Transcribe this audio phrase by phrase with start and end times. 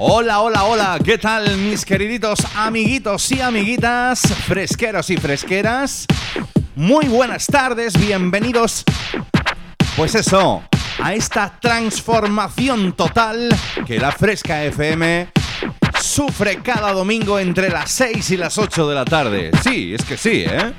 [0.00, 6.06] Hola, hola, hola, ¿qué tal mis queriditos amiguitos y amiguitas, fresqueros y fresqueras?
[6.76, 8.84] Muy buenas tardes, bienvenidos.
[9.96, 10.62] Pues eso,
[11.02, 13.48] a esta transformación total
[13.84, 15.32] que la Fresca FM
[16.00, 19.50] sufre cada domingo entre las 6 y las 8 de la tarde.
[19.64, 20.74] Sí, es que sí, ¿eh?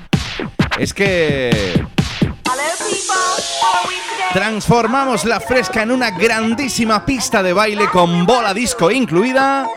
[0.80, 1.86] Es que
[4.34, 9.68] Transformamos la fresca en una grandísima pista de baile con bola disco incluida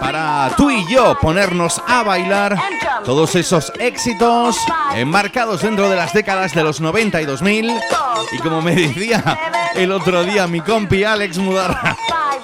[0.00, 2.60] para tú y yo ponernos a bailar
[3.04, 4.56] todos esos éxitos
[4.94, 7.72] enmarcados dentro de las décadas de los 90 y 2000
[8.32, 9.38] y como me decía
[9.76, 11.96] el otro día mi compi Alex Mudarra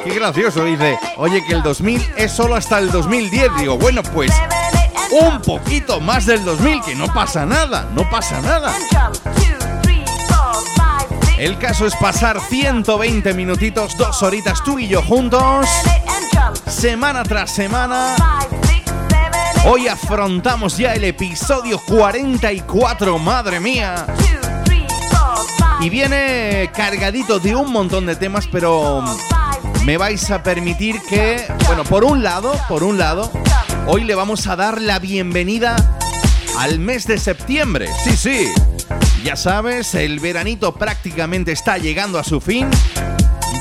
[0.04, 4.32] qué gracioso dice oye que el 2000 es solo hasta el 2010 digo bueno pues
[5.10, 8.72] un poquito más del 2000 que no pasa nada no pasa nada.
[11.38, 15.66] El caso es pasar 120 minutitos, dos horitas tú y yo juntos,
[16.66, 18.14] semana tras semana.
[19.64, 24.06] Hoy afrontamos ya el episodio 44, madre mía.
[25.80, 29.02] Y viene cargadito de un montón de temas, pero
[29.84, 33.30] me vais a permitir que, bueno, por un lado, por un lado,
[33.92, 35.74] hoy le vamos a dar la bienvenida
[36.58, 37.88] al mes de septiembre.
[38.04, 38.46] Sí, sí.
[39.24, 42.68] Ya sabes, el veranito prácticamente está llegando a su fin.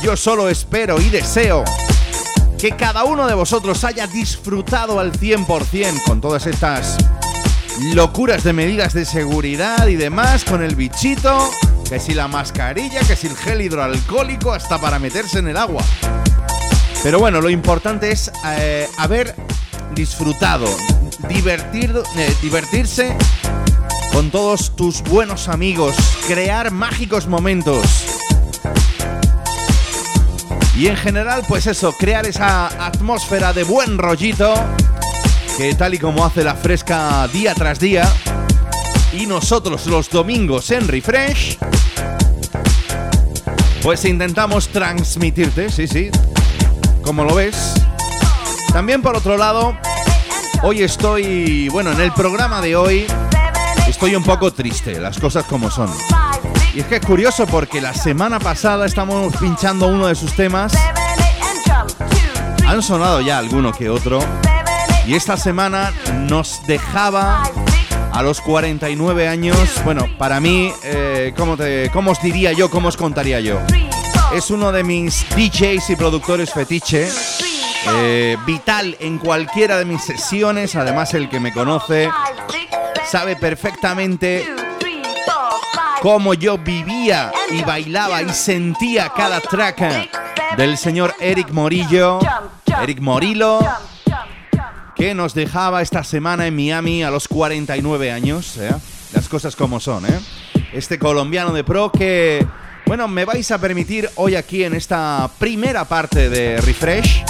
[0.03, 1.63] Yo solo espero y deseo
[2.59, 6.97] que cada uno de vosotros haya disfrutado al 100% con todas estas
[7.95, 11.49] locuras de medidas de seguridad y demás, con el bichito,
[11.89, 15.83] que si la mascarilla, que si el gel hidroalcohólico, hasta para meterse en el agua.
[17.01, 19.33] Pero bueno, lo importante es eh, haber
[19.95, 20.65] disfrutado,
[21.29, 23.15] eh, divertirse
[24.13, 25.95] con todos tus buenos amigos,
[26.27, 27.85] crear mágicos momentos.
[30.75, 34.53] Y en general, pues eso, crear esa atmósfera de buen rollito
[35.57, 38.09] que tal y como hace la fresca día tras día
[39.11, 41.57] y nosotros los domingos en Refresh,
[43.81, 46.09] pues intentamos transmitirte, sí, sí,
[47.01, 47.78] como lo ves.
[48.71, 49.77] También por otro lado,
[50.61, 53.07] hoy estoy, bueno, en el programa de hoy
[53.87, 55.89] estoy un poco triste, las cosas como son.
[56.73, 60.73] Y es que es curioso porque la semana pasada estamos pinchando uno de sus temas.
[62.67, 64.19] Han sonado ya alguno que otro.
[65.07, 67.43] Y esta semana nos dejaba
[68.11, 69.57] a los 49 años.
[69.83, 71.57] Bueno, para mí, eh, ¿cómo,
[71.91, 72.69] ¿cómo os diría yo?
[72.69, 73.59] ¿Cómo os contaría yo?
[74.31, 77.09] Es uno de mis DJs y productores fetiche.
[77.87, 80.75] Eh, vital en cualquiera de mis sesiones.
[80.75, 82.09] Además, el que me conoce
[83.05, 84.45] sabe perfectamente
[86.01, 90.09] cómo yo vivía y bailaba y sentía cada track
[90.57, 92.19] del señor Eric Morillo,
[92.81, 93.59] Eric Morillo,
[94.95, 98.57] que nos dejaba esta semana en Miami a los 49 años.
[98.57, 98.71] ¿eh?
[99.13, 100.19] Las cosas como son, ¿eh?
[100.73, 102.45] Este colombiano de pro que,
[102.85, 107.23] bueno, me vais a permitir hoy aquí en esta primera parte de Refresh,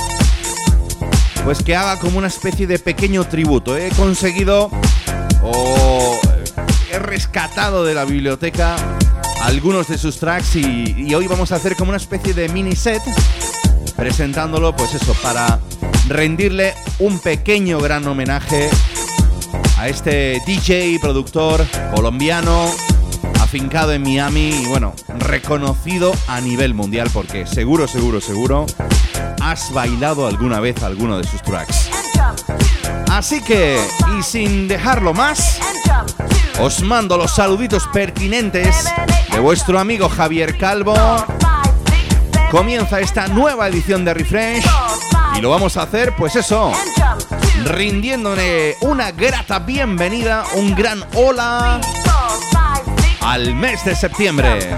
[1.44, 3.78] pues que haga como una especie de pequeño tributo.
[3.78, 4.70] He conseguido
[5.44, 6.20] o
[6.92, 8.76] he rescatado de la biblioteca
[9.42, 13.02] algunos de sus tracks y, hoy vamos a hacer como una especie de mini set
[13.96, 15.60] presentándolo, pues eso, para
[16.08, 18.70] rendirle un pequeño gran homenaje
[19.78, 22.70] a este DJ productor colombiano
[23.40, 28.66] afincado en Miami y bueno, reconocido a nivel mundial porque seguro, seguro, seguro
[29.42, 31.90] has bailado alguna vez alguno de sus tracks.
[33.10, 33.80] Así que,
[34.18, 35.60] y sin dejarlo más,
[36.60, 38.86] os mando los saluditos pertinentes
[39.32, 40.96] de vuestro amigo Javier Calvo.
[42.52, 44.66] Comienza esta nueva edición de Refresh
[45.38, 46.72] y lo vamos a hacer, pues eso,
[47.66, 51.80] rindiéndole una grata bienvenida, un gran hola
[53.30, 54.76] al mes de septiembre.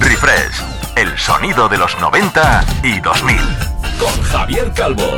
[0.00, 0.62] Refresh,
[0.96, 3.36] el sonido de los 90 y 2000.
[3.98, 5.10] Con Javier Calvo.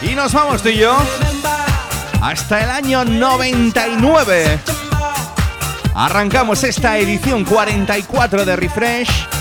[0.00, 0.96] Y nos vamos tú y yo
[2.22, 4.58] hasta el año 99.
[5.94, 9.35] Arrancamos esta edición 44 de Refresh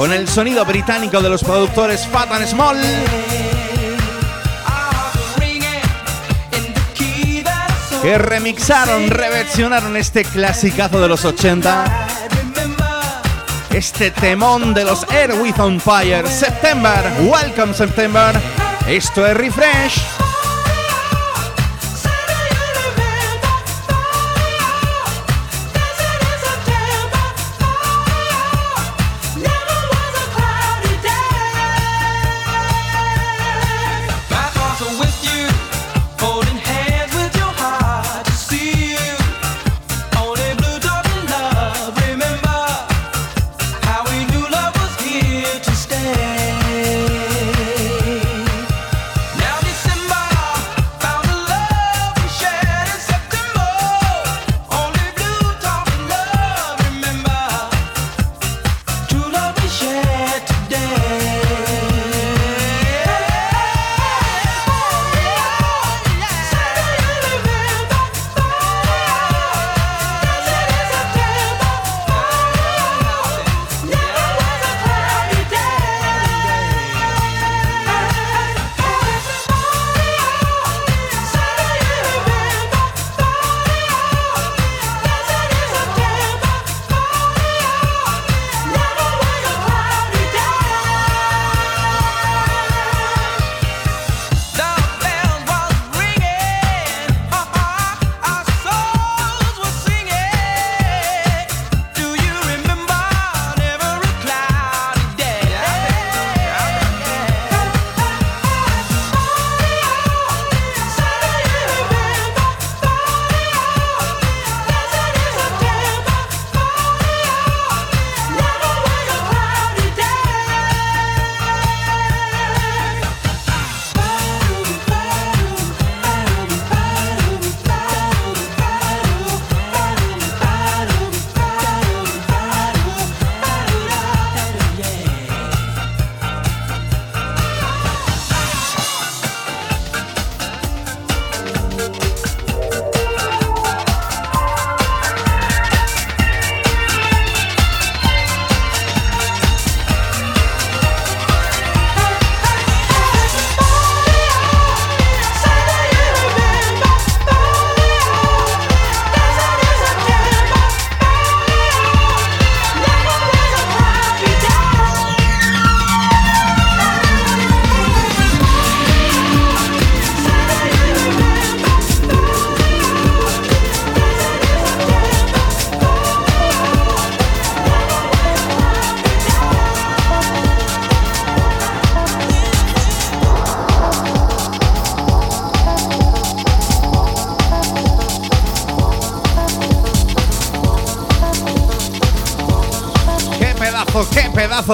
[0.00, 2.78] con el sonido británico de los productores Fat and Small.
[8.00, 12.06] Que remixaron, reversionaron este clasicazo de los 80.
[13.74, 16.26] Este temón de los Air With On Fire.
[16.26, 18.40] September, Welcome September.
[18.86, 20.19] Esto es Refresh.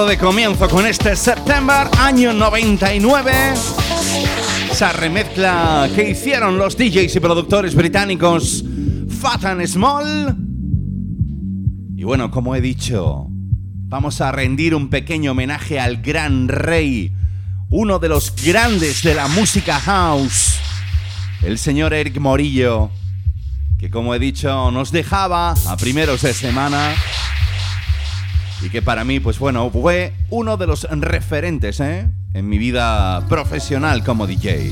[0.05, 3.31] De comienzo con este September, año 99.
[4.71, 8.63] Esa remezcla que hicieron los DJs y productores británicos
[9.19, 10.37] Fat and Small.
[11.95, 17.11] Y bueno, como he dicho, vamos a rendir un pequeño homenaje al gran rey,
[17.71, 20.59] uno de los grandes de la música house,
[21.41, 22.91] el señor Eric Morillo,
[23.79, 26.93] que como he dicho nos dejaba a primeros de semana
[28.61, 32.07] y que para mí, pues bueno, fue uno de los referentes ¿eh?
[32.33, 34.71] en mi vida profesional como DJ.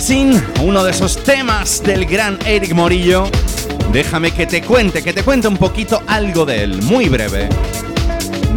[0.00, 3.28] Dancing, uno de esos temas del gran Eric Morillo.
[3.92, 7.50] Déjame que te cuente, que te cuente un poquito algo de él, muy breve.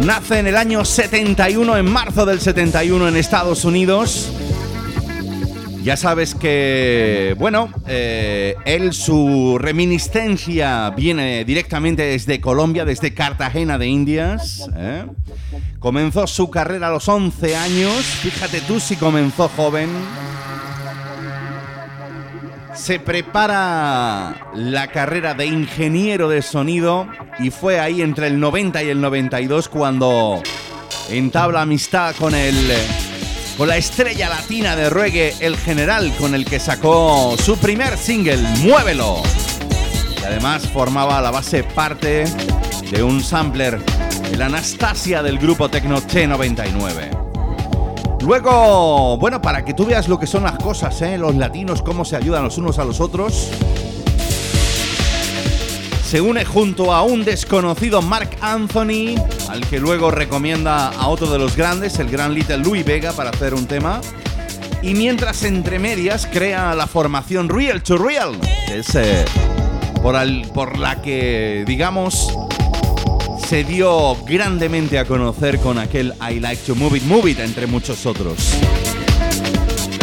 [0.02, 4.32] Nace en el año 71, en marzo del 71 en Estados Unidos.
[5.82, 13.86] Ya sabes que, bueno, eh, él su reminiscencia viene directamente desde Colombia, desde Cartagena de
[13.86, 14.66] Indias.
[14.74, 15.04] ¿eh?
[15.78, 19.90] Comenzó su carrera a los 11 años, fíjate tú si comenzó joven
[22.84, 28.90] se prepara la carrera de ingeniero de sonido y fue ahí entre el 90 y
[28.90, 30.42] el 92 cuando
[31.08, 32.54] entabla amistad con el
[33.56, 38.42] con la estrella latina de reggae El General con el que sacó su primer single
[38.62, 39.22] Muévelo.
[40.20, 42.24] Y además formaba la base parte
[42.90, 43.80] de un sampler,
[44.30, 47.23] el Anastasia del grupo Tecno T99.
[48.24, 51.18] Luego, bueno, para que tú veas lo que son las cosas, ¿eh?
[51.18, 53.50] los latinos, cómo se ayudan los unos a los otros.
[56.06, 59.14] Se une junto a un desconocido Mark Anthony,
[59.50, 63.28] al que luego recomienda a otro de los grandes, el gran Little Louis Vega, para
[63.28, 64.00] hacer un tema.
[64.80, 69.26] Y mientras entre medias crea la formación Real to Real, que es eh,
[70.02, 70.16] por,
[70.54, 72.34] por la que, digamos,
[73.48, 77.66] se dio grandemente a conocer con aquel I Like to Move It, Move It, entre
[77.66, 78.54] muchos otros.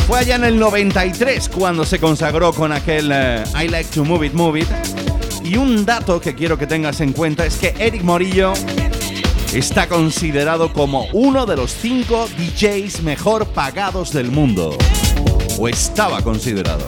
[0.07, 4.27] Fue allá en el 93 cuando se consagró con aquel eh, I Like to Move
[4.27, 4.67] It, Move It.
[5.43, 8.53] Y un dato que quiero que tengas en cuenta es que Eric Morillo
[9.53, 14.77] está considerado como uno de los cinco DJs mejor pagados del mundo.
[15.57, 16.85] O estaba considerado.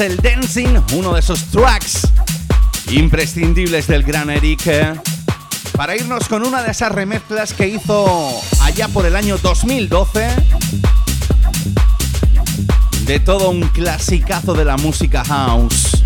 [0.00, 2.08] El Dancing, uno de esos tracks
[2.90, 4.94] imprescindibles del gran Eric, eh,
[5.76, 10.28] para irnos con una de esas remezclas que hizo allá por el año 2012
[13.06, 16.02] de todo un clasicazo de la música house.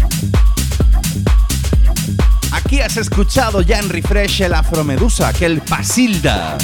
[2.52, 6.58] Aquí has escuchado ya en Refresh el Afromedusa, aquel Pasilda.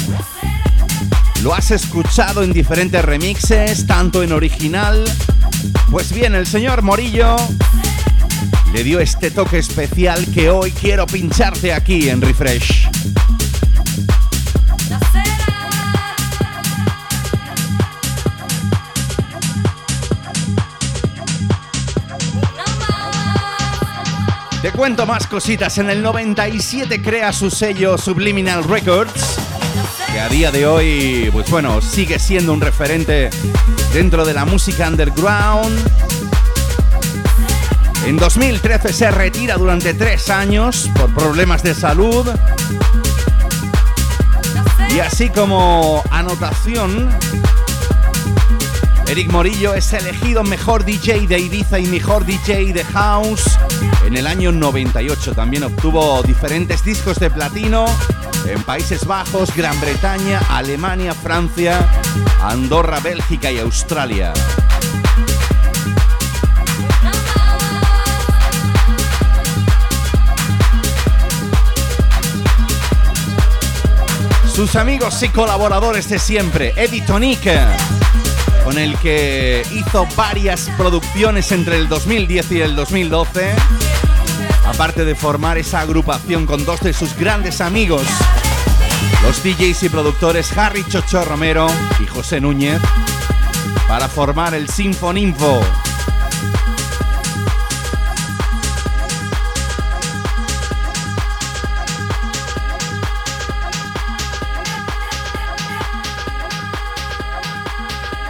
[1.41, 5.05] Lo has escuchado en diferentes remixes, tanto en original
[5.95, 7.37] pues bien, el señor Morillo
[8.73, 12.89] le dio este toque especial que hoy quiero pincharte aquí en Refresh.
[24.61, 25.77] Te cuento más cositas.
[25.77, 29.37] En el 97 crea su sello Subliminal Records,
[30.11, 33.29] que a día de hoy, pues bueno, sigue siendo un referente
[33.93, 35.77] dentro de la música underground.
[38.05, 42.27] En 2013 se retira durante tres años por problemas de salud.
[44.95, 47.09] Y así como anotación,
[49.07, 53.57] Eric Morillo es elegido mejor DJ de Ibiza y mejor DJ de House
[54.05, 55.33] en el año 98.
[55.33, 57.85] También obtuvo diferentes discos de platino
[58.47, 61.87] en Países Bajos, Gran Bretaña, Alemania, Francia,
[62.41, 64.33] Andorra, Bélgica y Australia.
[74.55, 77.59] Sus amigos y colaboradores de siempre, Eddie Tonique,
[78.65, 83.55] con el que hizo varias producciones entre el 2010 y el 2012
[84.65, 88.03] aparte de formar esa agrupación con dos de sus grandes amigos,
[89.23, 91.67] los DJs y productores Harry Chocho Romero
[91.99, 92.81] y José Núñez,
[93.87, 95.61] para formar el Sinfoninfo.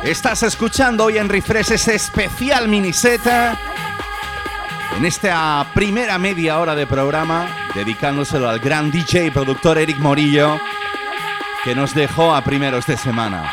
[0.06, 3.58] Estás escuchando hoy en Refresh ese especial miniseta
[4.96, 10.60] en esta primera media hora de programa, dedicándoselo al gran DJ y productor Eric Morillo,
[11.64, 13.52] que nos dejó a primeros de semana.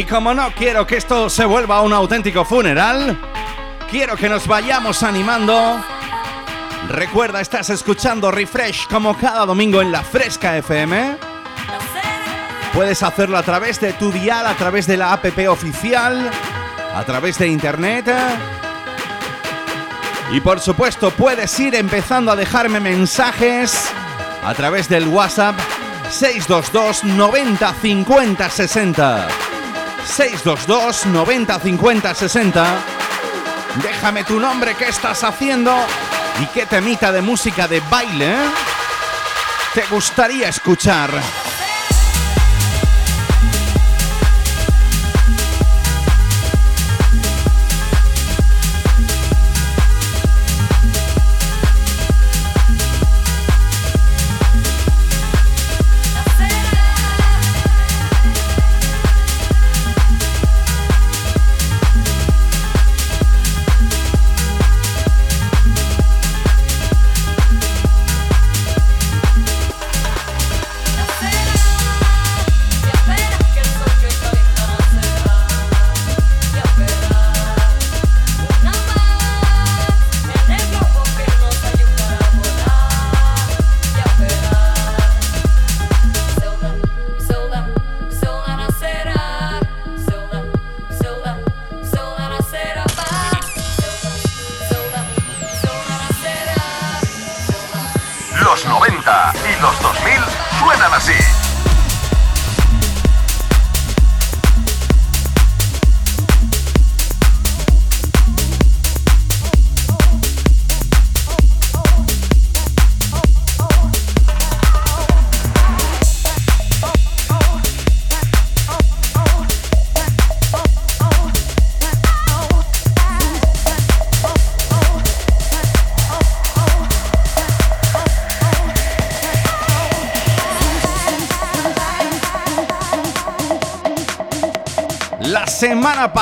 [0.00, 3.20] Y como no quiero que esto se vuelva un auténtico funeral,
[3.90, 5.78] quiero que nos vayamos animando.
[6.88, 11.18] Recuerda, estás escuchando Refresh como cada domingo en la Fresca FM.
[12.72, 16.30] Puedes hacerlo a través de tu dial, a través de la app oficial,
[16.94, 18.10] a través de internet.
[20.32, 23.92] Y por supuesto, puedes ir empezando a dejarme mensajes
[24.42, 25.56] a través del WhatsApp
[26.08, 29.28] 622 90 50 60.
[30.10, 32.78] 622 90 50 60.
[33.82, 35.74] Déjame tu nombre, qué estás haciendo
[36.42, 38.34] y qué temita de música de baile
[39.74, 41.10] te gustaría escuchar.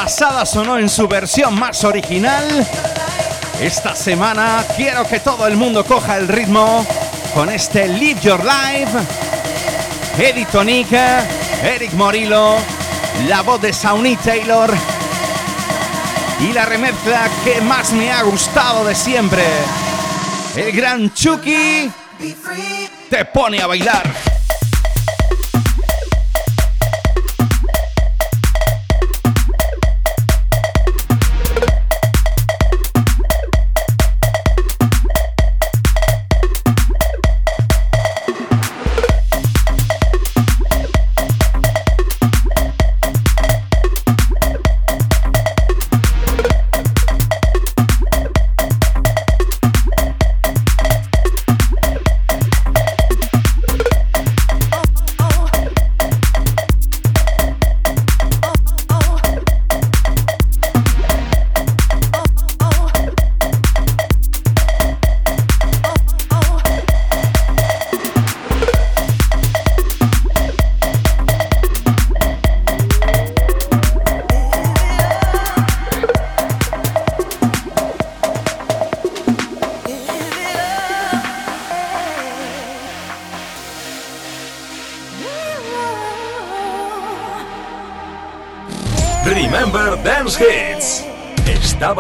[0.09, 2.67] Pasada sonó en su versión más original.
[3.61, 6.87] Esta semana quiero que todo el mundo coja el ritmo
[7.35, 8.91] con este Live Your Life.
[10.17, 11.27] Eddie Tonica,
[11.63, 12.57] Eric Morillo,
[13.29, 14.73] la voz de Sauni Taylor
[16.41, 19.45] y la remezcla que más me ha gustado de siempre.
[20.57, 21.93] El gran Chucky
[23.11, 24.28] te pone a bailar.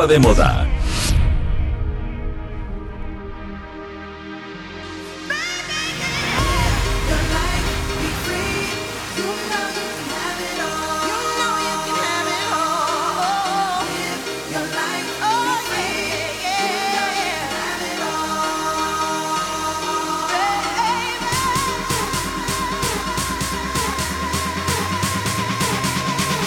[0.08, 0.66] De moda.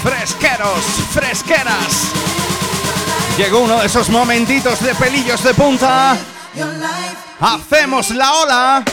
[0.04, 2.21] Fresqueros, fresqueras.
[3.42, 6.16] Llegó uno de esos momentitos de pelillos de punta.
[7.40, 8.84] Hacemos la ola.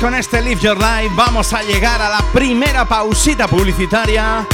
[0.00, 4.46] Con este Live Your Life vamos a llegar a la primera pausita publicitaria.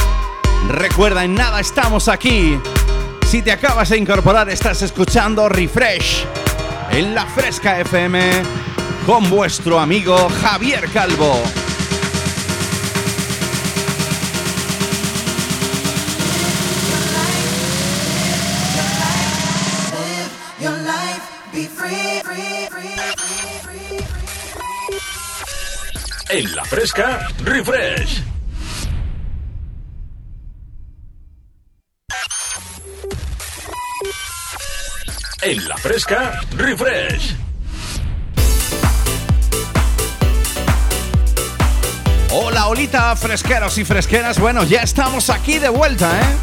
[0.69, 2.59] Recuerda, en nada estamos aquí.
[3.27, 6.25] Si te acabas de incorporar, estás escuchando Refresh
[6.91, 8.43] en la Fresca FM
[9.05, 11.41] con vuestro amigo Javier Calvo.
[26.37, 28.21] En la fresca, refresh.
[35.43, 37.37] En la fresca, refresh.
[42.31, 44.37] Hola, olita, fresqueros y fresqueras.
[44.37, 46.35] Bueno, ya estamos aquí de vuelta, ¿eh?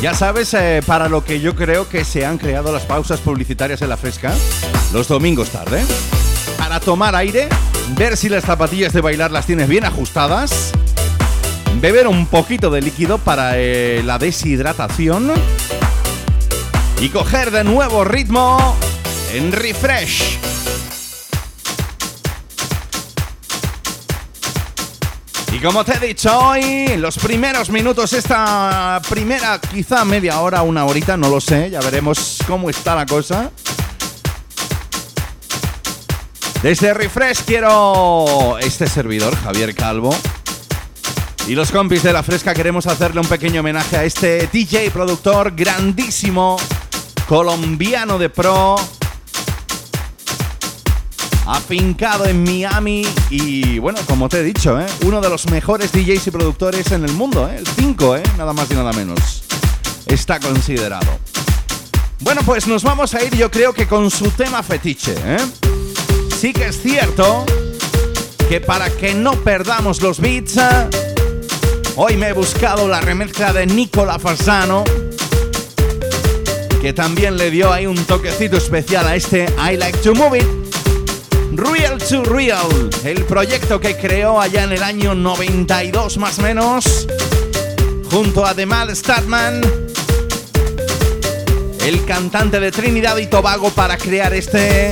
[0.00, 3.82] Ya sabes, eh, para lo que yo creo que se han creado las pausas publicitarias
[3.82, 4.32] en la fresca,
[4.92, 5.84] los domingos tarde,
[6.56, 7.48] para tomar aire
[7.90, 10.72] ver si las zapatillas de bailar las tienes bien ajustadas,
[11.80, 15.32] beber un poquito de líquido para eh, la deshidratación
[17.00, 18.76] y coger de nuevo ritmo
[19.32, 20.38] en refresh.
[25.52, 30.84] Y como te he dicho hoy, los primeros minutos, esta primera quizá media hora, una
[30.84, 33.52] horita, no lo sé, ya veremos cómo está la cosa.
[36.64, 40.16] Desde Refresh quiero este servidor, Javier Calvo.
[41.46, 45.54] Y los compis de la fresca queremos hacerle un pequeño homenaje a este DJ productor
[45.54, 46.56] grandísimo,
[47.28, 48.76] colombiano de pro,
[51.46, 54.86] afincado en Miami y bueno, como te he dicho, ¿eh?
[55.04, 57.58] uno de los mejores DJs y productores en el mundo, ¿eh?
[57.58, 58.22] el 5, ¿eh?
[58.38, 59.44] nada más y nada menos.
[60.06, 61.18] Está considerado.
[62.20, 65.14] Bueno, pues nos vamos a ir yo creo que con su tema fetiche.
[65.26, 65.36] ¿eh?
[66.44, 67.46] Sí que es cierto
[68.50, 70.60] que para que no perdamos los beats,
[71.96, 74.84] hoy me he buscado la remezcla de Nicola Fasano,
[76.82, 80.46] que también le dio ahí un toquecito especial a este I Like to Move It.
[81.52, 87.08] Real to Real, el proyecto que creó allá en el año 92 más menos,
[88.10, 89.62] junto a Demal Statman,
[91.86, 94.90] el cantante de Trinidad y Tobago para crear este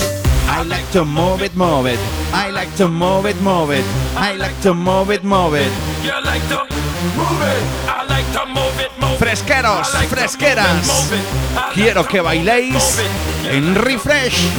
[0.52, 1.98] I like to move it, move it.
[2.30, 3.84] I like to move it, move it.
[4.14, 5.72] I like to move it, move it.
[6.04, 6.58] You like to
[7.16, 7.62] move it.
[7.88, 9.18] I like to move it, move it.
[9.18, 11.10] Fresqueros, fresqueras,
[11.74, 13.00] quiero que bailéis
[13.50, 14.50] en Refresh.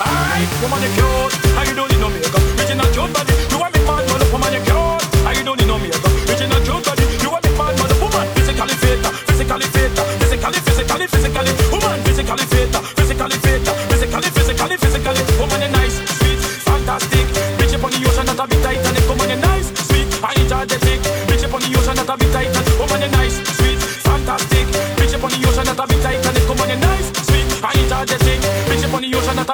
[0.00, 2.42] Alright, woman you cute, and don't need no makeup.
[2.56, 5.68] Original cute body, you want me mad, mother woman you cute, and you don't need
[5.68, 6.12] no makeup.
[6.28, 7.92] Original cute body, you want me mad, mother.
[8.36, 11.98] Physically fit, physically fit, physically, physically, physically, woman.
[12.04, 17.26] Physically fit, physically fit, physically, physically, physically, woman you nice, sweet, fantastic.
[17.58, 21.00] Bitch up on the ocean that a bit Titanic, woman you nice, sweet, and energetic.
[21.26, 24.66] Bitch up on the ocean that a bit Titanic, woman you nice, sweet, fantastic.
[24.96, 27.01] Bitch up on the nice,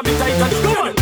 [0.03, 0.98] たみたいま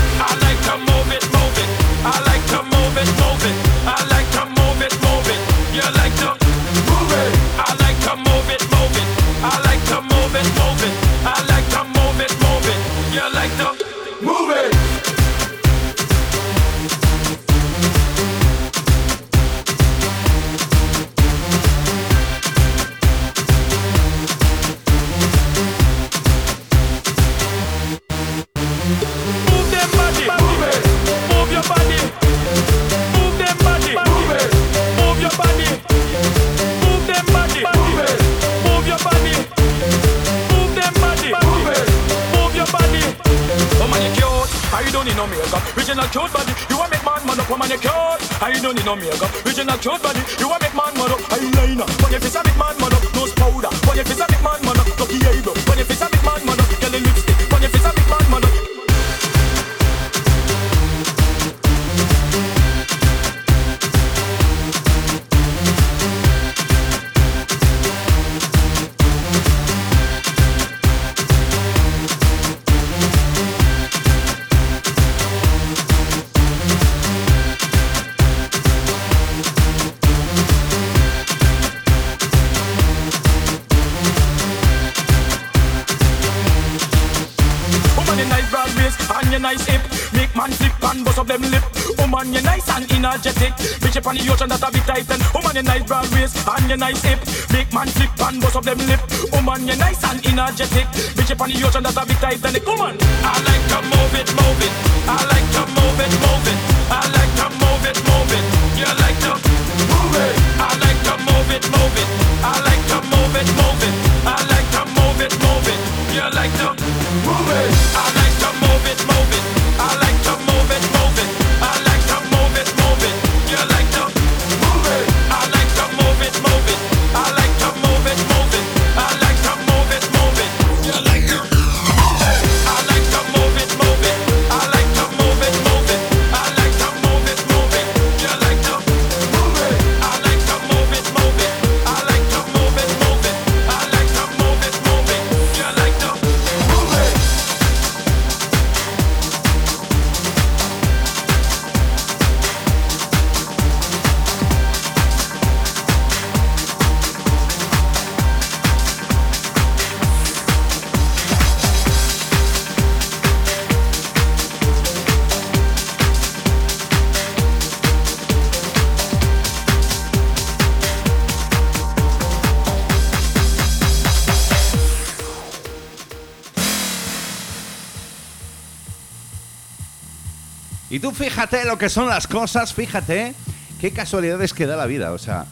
[181.36, 183.34] fíjate lo que son las cosas, fíjate
[183.78, 185.12] qué casualidades que da la vida.
[185.12, 185.44] O sea,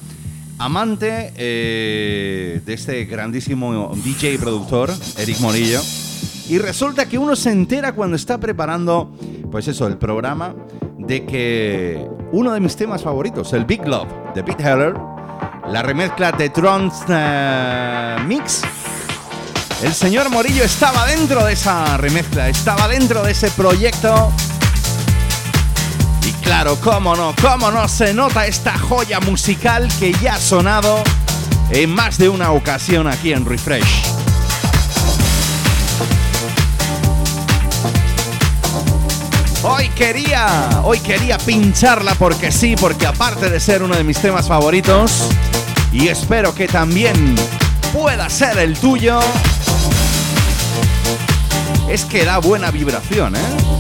[0.57, 5.83] amante eh, de este grandísimo DJ y productor, Eric Morillo.
[6.49, 9.15] Y resulta que uno se entera cuando está preparando,
[9.53, 10.55] pues eso, el programa,
[10.97, 14.95] de que uno de mis temas favoritos, el Big Love de Pete Heller,
[15.69, 18.63] la remezcla de Trons eh, Mix,
[19.83, 24.33] el señor Morillo estaba dentro de esa remezcla, estaba dentro de ese proyecto.
[26.45, 31.03] Claro, cómo no, cómo no se nota esta joya musical que ya ha sonado
[31.71, 34.03] en más de una ocasión aquí en Refresh.
[39.63, 44.47] Hoy quería, hoy quería pincharla porque sí, porque aparte de ser uno de mis temas
[44.47, 45.31] favoritos,
[45.93, 47.35] y espero que también
[47.95, 49.19] pueda ser el tuyo,
[51.89, 53.74] es que da buena vibración, ¿eh?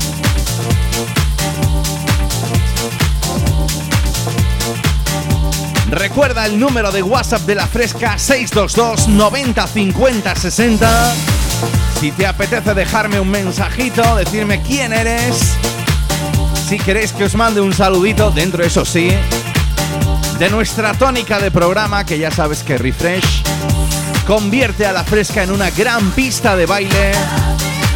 [5.94, 11.14] Recuerda el número de WhatsApp de la Fresca 622 90 50 60.
[12.00, 15.54] Si te apetece dejarme un mensajito, decirme quién eres.
[16.68, 19.08] Si queréis que os mande un saludito, dentro eso sí,
[20.40, 23.44] de nuestra tónica de programa, que ya sabes que Refresh
[24.26, 27.12] convierte a la fresca en una gran pista de baile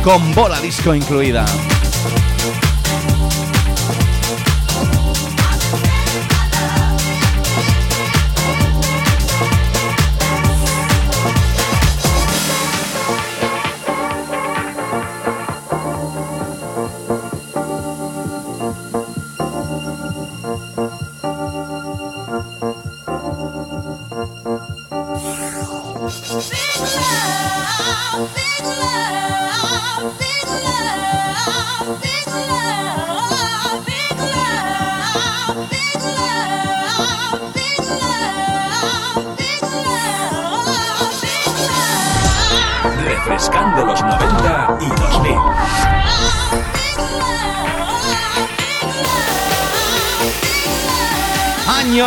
[0.04, 1.44] con bola disco incluida.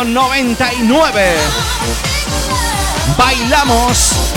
[0.02, 1.36] Año 99.
[3.16, 4.31] Bailamos.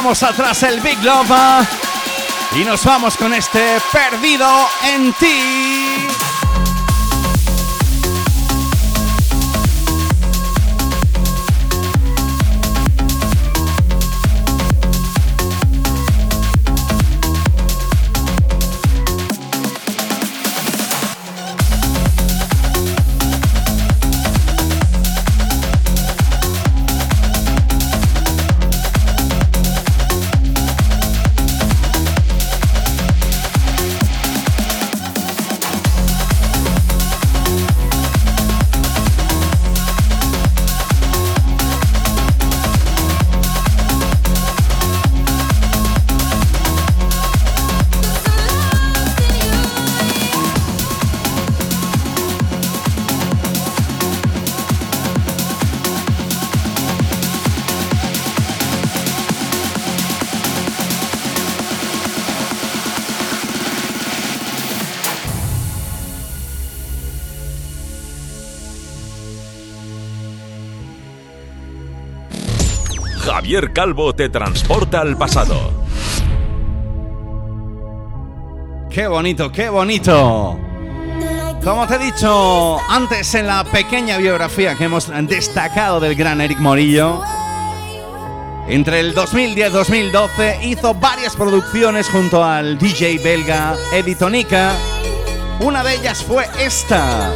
[0.00, 1.66] Dejamos atrás el Big Love
[2.56, 4.48] y nos vamos con este perdido
[4.82, 5.79] en ti.
[73.68, 75.72] Calvo te transporta al pasado.
[78.90, 80.58] Qué bonito, qué bonito.
[81.62, 86.58] Como te he dicho antes en la pequeña biografía que hemos destacado del gran Eric
[86.58, 87.20] Morillo,
[88.66, 94.72] entre el 2010 y 2012 hizo varias producciones junto al DJ belga Eddie Tonica.
[95.60, 97.30] Una de ellas fue esta,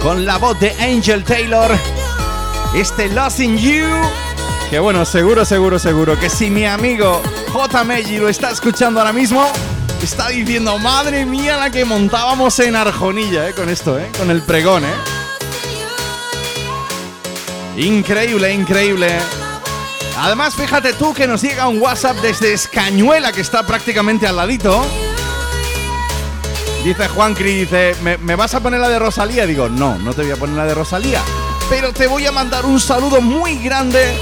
[0.00, 1.72] con la voz de Angel Taylor
[2.74, 3.86] este Lost in You.
[4.68, 7.22] Que bueno, seguro, seguro, seguro que si mi amigo
[7.52, 7.84] J.
[7.84, 9.46] Meji lo está escuchando ahora mismo,
[10.02, 14.42] está diciendo, madre mía, la que montábamos en Arjonilla, eh, con esto, eh, con el
[14.42, 14.94] pregón, eh.
[17.76, 19.08] Increíble, increíble.
[20.18, 24.84] Además, fíjate tú que nos llega un WhatsApp desde Escañuela, que está prácticamente al ladito.
[26.84, 29.46] Dice Juan Cri, dice, ¿Me, ¿me vas a poner la de Rosalía?
[29.46, 31.22] Digo, no, no te voy a poner la de Rosalía
[31.68, 34.14] pero te voy a mandar un saludo muy grande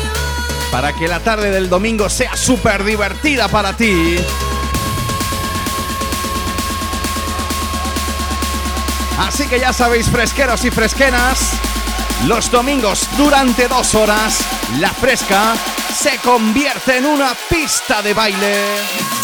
[0.71, 4.17] para que la tarde del domingo sea súper divertida para ti.
[9.19, 11.53] Así que ya sabéis, fresqueros y fresquenas,
[12.27, 14.39] los domingos durante dos horas,
[14.79, 15.55] la fresca
[15.95, 19.22] se convierte en una pista de baile.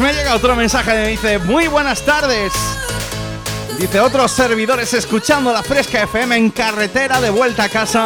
[0.00, 2.52] Me llega otro mensaje me dice, muy buenas tardes.
[3.78, 8.04] Dice, otros servidores escuchando la Fresca FM en carretera de vuelta a casa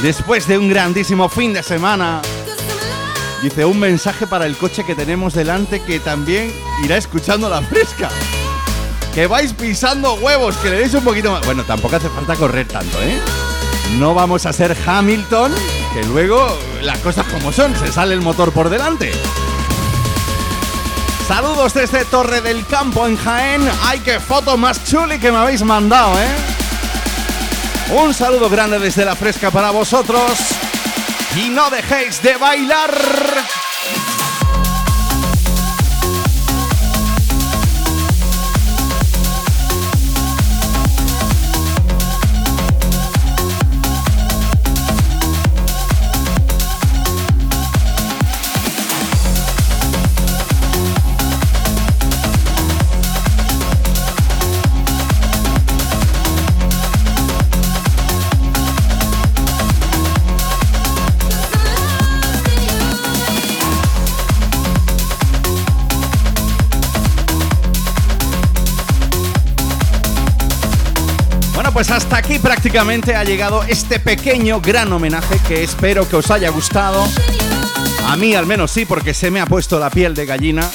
[0.00, 2.22] después de un grandísimo fin de semana.
[3.42, 8.08] Dice, un mensaje para el coche que tenemos delante que también irá escuchando la Fresca.
[9.14, 11.44] Que vais pisando huevos, que le deis un poquito más.
[11.44, 13.20] Bueno, tampoco hace falta correr tanto, ¿eh?
[13.98, 15.52] No vamos a ser Hamilton,
[15.92, 19.12] Que luego las cosas como son, se sale el motor por delante.
[21.28, 23.68] Saludos desde Torre del Campo en Jaén.
[23.82, 26.36] ¡Ay, qué foto más chuli que me habéis mandado, eh!
[28.00, 30.38] Un saludo grande desde la fresca para vosotros.
[31.34, 32.90] Y no dejéis de bailar.
[71.76, 76.48] Pues hasta aquí prácticamente ha llegado este pequeño gran homenaje que espero que os haya
[76.48, 77.06] gustado.
[78.06, 80.70] A mí al menos sí, porque se me ha puesto la piel de gallina.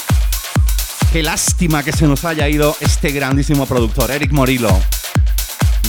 [1.12, 4.70] Qué lástima que se nos haya ido este grandísimo productor, Eric Morillo.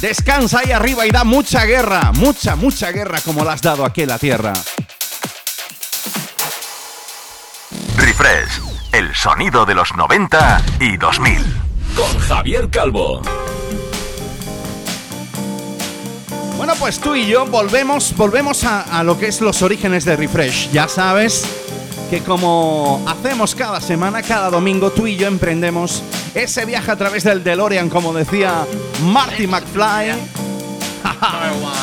[0.00, 4.00] Descansa ahí arriba y da mucha guerra, mucha, mucha guerra como la has dado aquí
[4.00, 4.54] en la tierra.
[7.98, 11.44] Refresh, el sonido de los 90 y 2000.
[11.96, 13.20] Con Javier Calvo.
[16.62, 20.70] Bueno, pues tú y yo volvemos, volvemos a, lo que es los orígenes de Refresh.
[20.70, 21.44] Ya sabes
[22.08, 26.04] que como hacemos cada semana, cada domingo, tú y yo emprendemos
[26.36, 28.64] ese viaje a través del DeLorean, como decía
[29.02, 30.12] Marty McFly.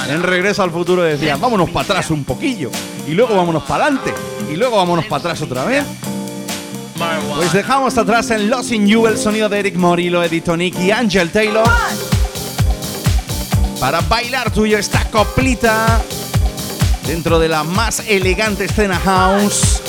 [0.11, 2.71] en Regreso al Futuro decía, vámonos para atrás un poquillo,
[3.05, 4.13] y luego vámonos para adelante,
[4.49, 5.84] y luego vámonos para atrás otra vez.
[7.36, 10.91] Pues dejamos atrás en Lost in You el sonido de Eric Morillo, Eddie Tonic y
[10.91, 11.67] Angel Taylor
[13.80, 16.01] para bailar tuyo esta coplita
[17.07, 19.82] dentro de la más elegante escena house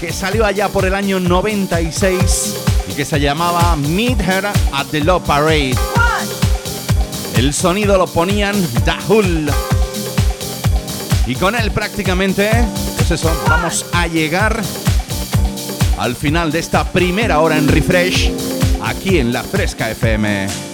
[0.00, 2.54] que salió allá por el año 96
[2.88, 5.74] y que se llamaba Meet Her at the Love Parade.
[7.36, 8.54] El sonido lo ponían
[8.84, 9.50] Dahul.
[11.26, 12.50] Y con él prácticamente,
[12.96, 14.62] pues eso, vamos a llegar
[15.98, 18.32] al final de esta primera hora en refresh
[18.82, 20.67] aquí en la Fresca FM.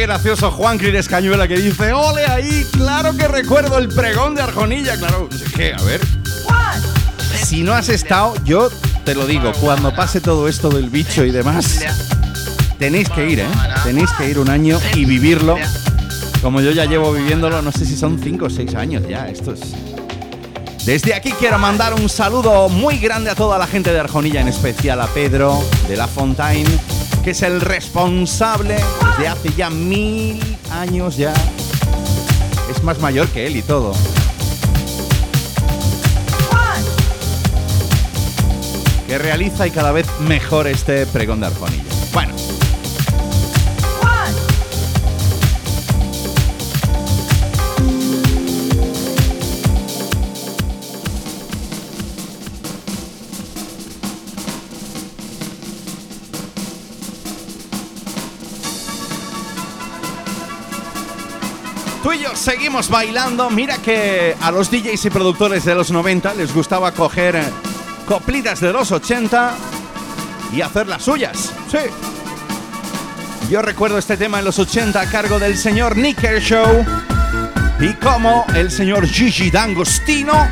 [0.00, 4.96] Gracioso Juan Cris Cañuela que dice, ole ahí, claro que recuerdo el pregón de Arjonilla,
[4.96, 6.00] claro, que, a ver.
[7.42, 8.70] Si no has estado, yo
[9.04, 11.80] te lo digo, cuando pase todo esto del bicho y demás,
[12.78, 13.48] tenéis que ir, ¿eh?
[13.84, 15.56] Tenéis que ir un año y vivirlo.
[16.42, 19.52] Como yo ya llevo viviéndolo, no sé si son 5 o 6 años ya, esto
[19.52, 19.60] es...
[20.84, 24.48] Desde aquí quiero mandar un saludo muy grande a toda la gente de Arjonilla, en
[24.48, 26.68] especial a Pedro de La Fontaine,
[27.24, 28.76] que es el responsable
[29.18, 31.32] de hace ya mil años ya.
[32.70, 33.94] Es más mayor que él y todo.
[39.08, 41.82] Que realiza y cada vez mejor este pregón de Arjonilla.
[42.12, 42.53] Bueno.
[62.44, 63.48] Seguimos bailando.
[63.48, 67.42] Mira que a los DJs y productores de los 90 les gustaba coger eh,
[68.06, 69.54] coplitas de los 80
[70.52, 71.54] y hacer las suyas.
[71.70, 71.78] Sí.
[73.48, 76.84] Yo recuerdo este tema en los 80 a cargo del señor Nicker Show
[77.80, 80.46] y como el señor Gigi D'Angostino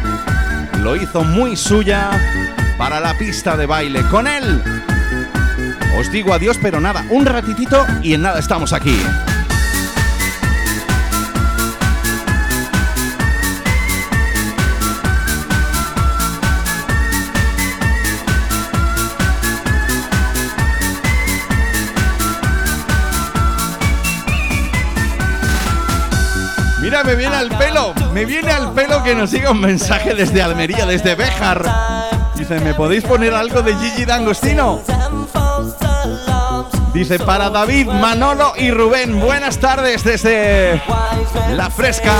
[0.78, 2.10] lo hizo muy suya
[2.78, 4.02] para la pista de baile.
[4.08, 4.62] Con él
[5.98, 8.98] Os digo adiós, pero nada, un ratitito y en nada estamos aquí.
[27.04, 30.86] Me viene al pelo, me viene al pelo que nos siga un mensaje desde Almería,
[30.86, 31.64] desde Béjar.
[32.36, 34.80] Dice, ¿me podéis poner algo de Gigi D'Angostino?
[36.94, 40.80] Dice para David, Manolo y Rubén, buenas tardes desde
[41.50, 42.12] La Fresca.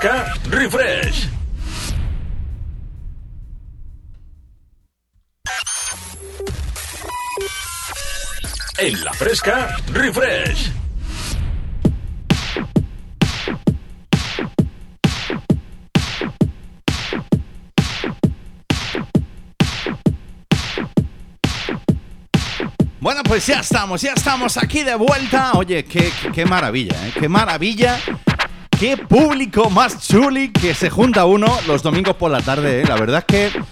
[0.00, 1.28] Refresh.
[8.78, 10.70] En la fresca, refresh.
[23.00, 25.54] Bueno, pues ya estamos, ya estamos aquí de vuelta.
[25.54, 27.12] Oye, qué, qué maravilla, ¿eh?
[27.18, 27.98] qué maravilla
[28.78, 32.84] Qué público más chuli que se junta uno los domingos por la tarde, ¿eh?
[32.86, 33.62] La verdad es que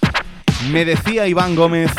[0.72, 1.92] me decía Iván Gómez.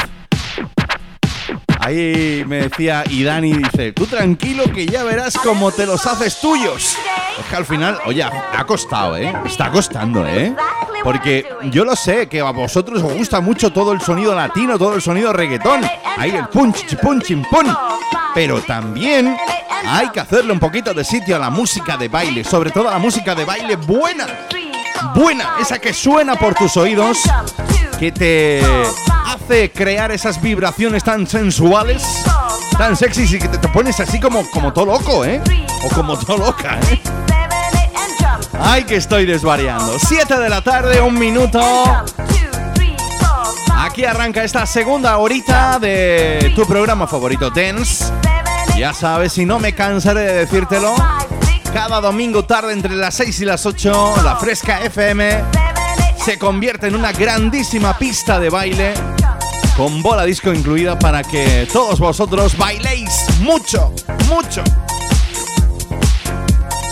[1.87, 6.41] Ahí me decía, y Dani dice, tú tranquilo que ya verás cómo te los haces
[6.41, 6.97] tuyos.
[7.39, 9.33] Es que al final, oye, ha costado, ¿eh?
[9.45, 10.53] Está costando, ¿eh?
[11.01, 14.95] Porque yo lo sé, que a vosotros os gusta mucho todo el sonido latino, todo
[14.95, 15.79] el sonido reggaetón.
[16.17, 17.77] Ahí el punch, punch, punch.
[18.33, 19.37] Pero también
[19.85, 22.91] hay que hacerle un poquito de sitio a la música de baile, sobre todo a
[22.91, 24.27] la música de baile buena.
[25.15, 27.19] Buena, esa que suena por tus oídos,
[27.97, 28.61] que te
[29.47, 32.03] hace crear esas vibraciones tan sensuales,
[32.77, 35.41] tan sexys y que te, pones así como, como todo loco, ¿eh?
[35.85, 36.99] O como todo loca, ¿eh?
[38.59, 39.97] Ay, que estoy desvariando.
[39.99, 41.61] Siete de la tarde, un minuto.
[43.73, 48.11] Aquí arranca esta segunda horita de tu programa favorito, Dance.
[48.77, 50.93] Ya sabes, si no me cansaré de decírtelo,
[51.73, 55.41] cada domingo tarde entre las 6 y las 8, la Fresca FM
[56.25, 58.93] se convierte en una grandísima pista de baile
[59.77, 63.11] con bola disco incluida para que todos vosotros bailéis
[63.41, 63.93] mucho,
[64.27, 64.63] mucho.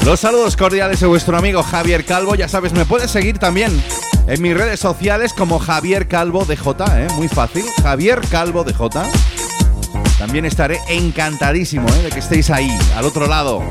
[0.05, 2.35] Los saludos cordiales de vuestro amigo Javier Calvo.
[2.35, 3.83] Ya sabes, me puedes seguir también
[4.27, 7.07] en mis redes sociales como Javier Calvo DJ, ¿eh?
[7.15, 7.65] muy fácil.
[7.81, 8.89] Javier Calvo DJ.
[10.19, 12.03] También estaré encantadísimo ¿eh?
[12.03, 13.63] de que estéis ahí, al otro lado.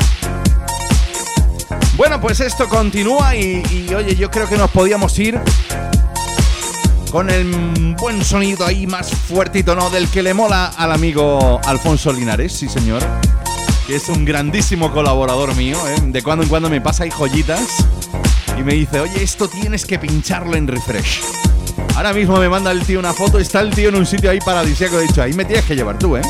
[1.97, 3.63] Bueno, pues esto continúa y,
[3.95, 5.41] oye, yo creo que nos podíamos ir
[7.15, 9.89] con el buen sonido ahí más fuertito, ¿no?
[9.89, 13.05] Del que le mola al amigo Alfonso Linares, sí señor.
[13.87, 15.95] Que es un grandísimo colaborador mío, ¿eh?
[16.07, 17.87] De cuando en cuando me pasa ahí joyitas
[18.59, 21.21] y me dice, oye, esto tienes que pincharlo en refresh.
[21.95, 24.41] Ahora mismo me manda el tío una foto, está el tío en un sitio ahí
[24.41, 26.23] paradisíaco, he dicho, ahí me tienes que llevar tú, ¿eh?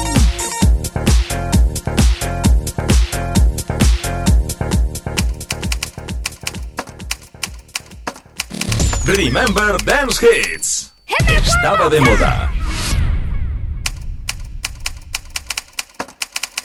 [9.06, 10.73] Remember Dance Hits.
[11.06, 12.50] Estaba de moda.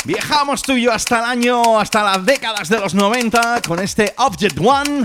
[0.05, 4.13] Viajamos tú y yo hasta el año, hasta las décadas de los 90 con este
[4.17, 5.03] Object One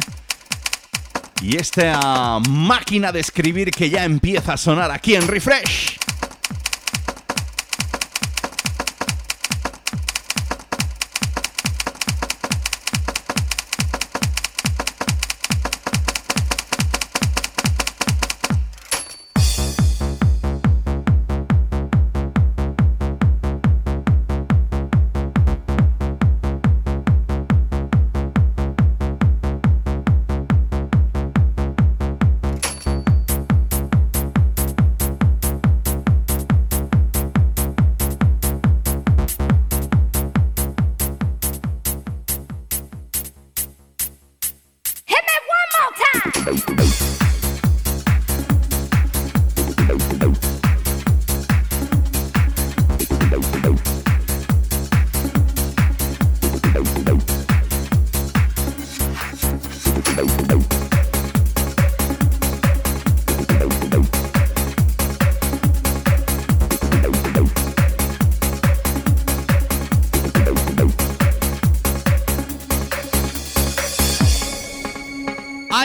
[1.42, 6.03] y esta máquina de escribir que ya empieza a sonar aquí en Refresh.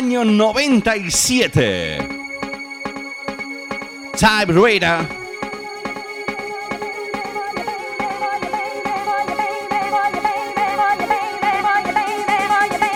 [0.09, 1.99] Año 97.
[4.17, 5.07] Type Raider.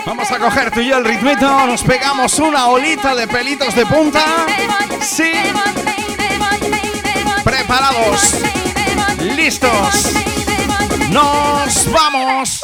[0.04, 3.86] Vamos a coger tú y yo el ritmito, nos pegamos una olita de pelitos de
[3.86, 4.46] punta.
[5.00, 5.30] Sí.
[7.44, 8.34] Preparados.
[9.20, 10.10] Listos.
[11.10, 12.63] Nos vamos.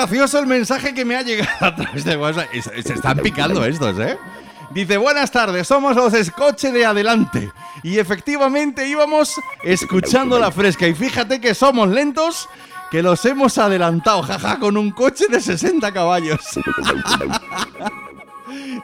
[0.00, 2.48] Gracioso el mensaje que me ha llegado a través de WhatsApp.
[2.52, 4.16] Se están picando estos, ¿eh?
[4.70, 7.52] Dice, buenas tardes, somos los escoches de adelante.
[7.82, 10.86] Y efectivamente íbamos escuchando la fresca.
[10.86, 12.48] Y fíjate que somos lentos,
[12.90, 16.40] que los hemos adelantado, jaja, con un coche de 60 caballos.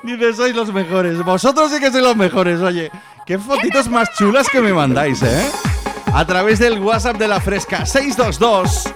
[0.02, 1.24] Dice, sois los mejores.
[1.24, 2.90] Vosotros sí que sois los mejores, oye.
[3.24, 5.50] Qué fotitos más chulas que me mandáis, ¿eh?
[6.12, 8.92] A través del WhatsApp de la fresca 622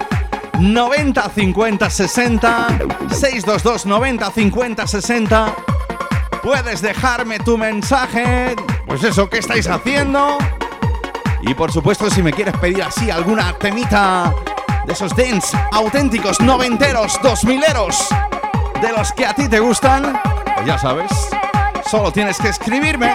[0.60, 2.66] 90 50 60
[3.10, 5.54] 622 90 50 60
[6.42, 8.56] Puedes dejarme tu mensaje,
[8.86, 10.38] pues eso, ¿qué estáis haciendo?
[11.42, 14.34] Y por supuesto, si me quieres pedir así alguna temita
[14.86, 18.08] de esos dance auténticos, noventeros, dos mileros,
[18.80, 20.18] de los que a ti te gustan,
[20.54, 21.10] pues ya sabes,
[21.90, 23.12] solo tienes que escribirme.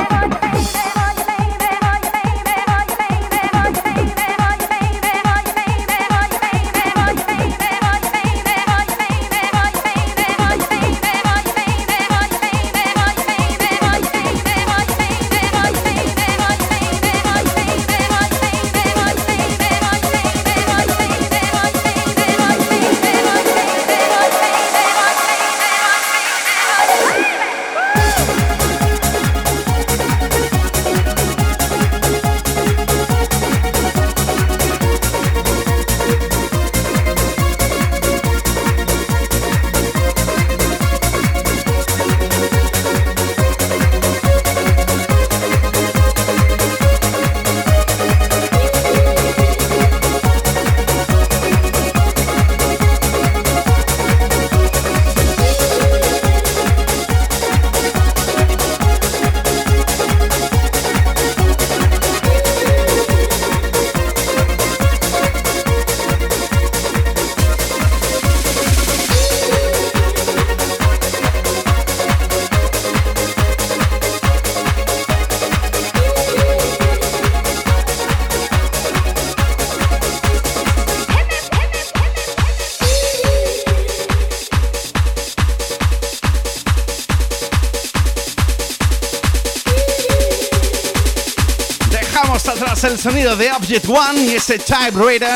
[93.11, 95.29] Sonido de Object One y ese typewriter.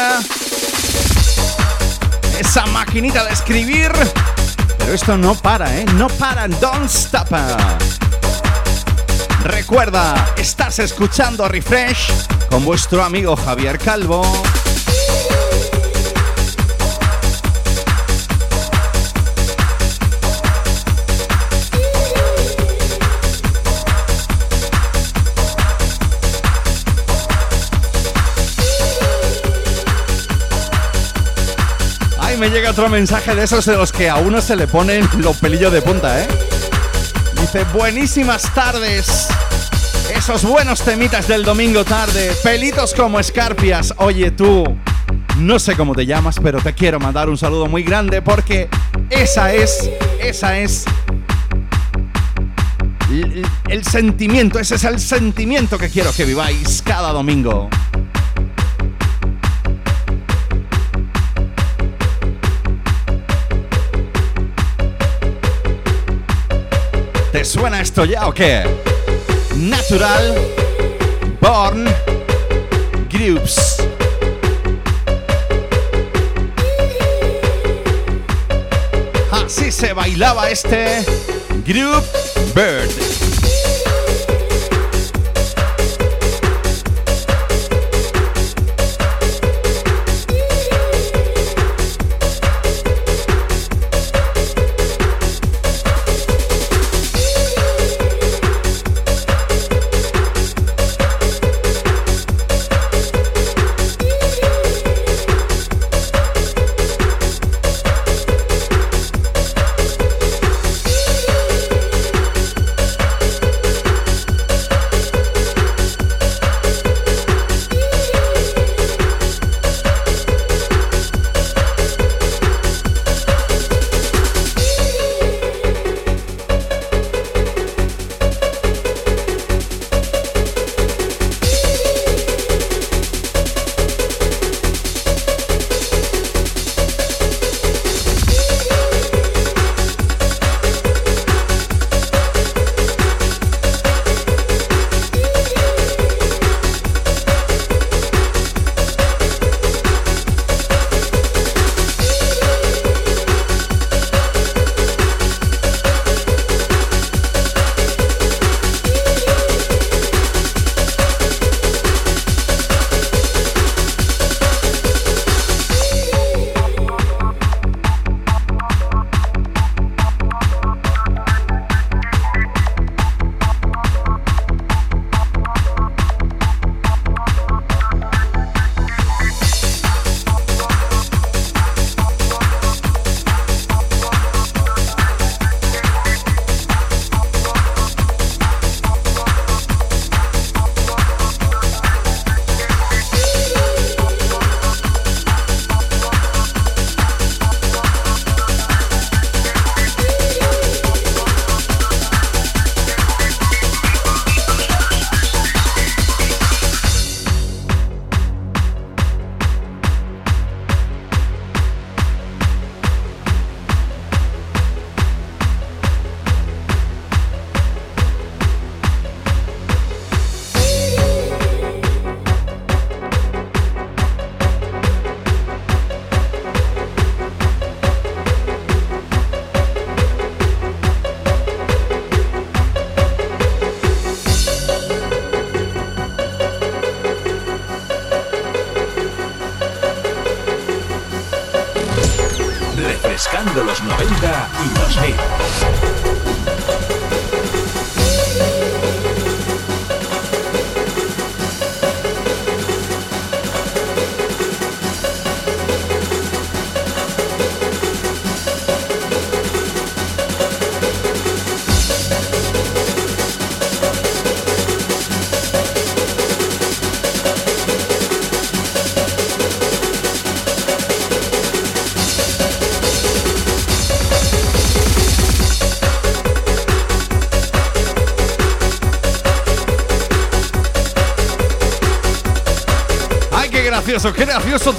[2.40, 3.92] Esa maquinita de escribir.
[4.80, 5.86] Pero esto no para, ¿eh?
[5.94, 7.28] No para, don't stop.
[9.44, 12.12] Recuerda, estás escuchando Refresh
[12.50, 14.24] con vuestro amigo Javier Calvo.
[32.40, 35.38] Me llega otro mensaje de esos de los que a uno se le ponen los
[35.38, 36.28] pelillos de punta, ¿eh?
[37.40, 39.28] Dice, buenísimas tardes.
[40.16, 43.94] Esos buenos temitas del domingo tarde, pelitos como escarpias.
[43.98, 44.64] Oye tú,
[45.38, 48.70] no sé cómo te llamas, pero te quiero mandar un saludo muy grande porque
[49.10, 49.90] esa es,
[50.22, 50.86] esa es
[53.68, 57.70] el sentimiento, ese es el sentimiento que quiero que viváis cada domingo.
[67.40, 68.66] ¿Te suena esto ya o qué?
[69.56, 70.36] Natural
[71.40, 71.88] Born
[73.10, 73.78] Groups.
[79.32, 81.06] Así se bailaba este
[81.66, 82.04] Group
[82.54, 83.29] Bird.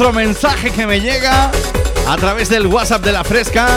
[0.00, 1.50] Otro mensaje que me llega
[2.08, 3.68] a través del WhatsApp de la fresca.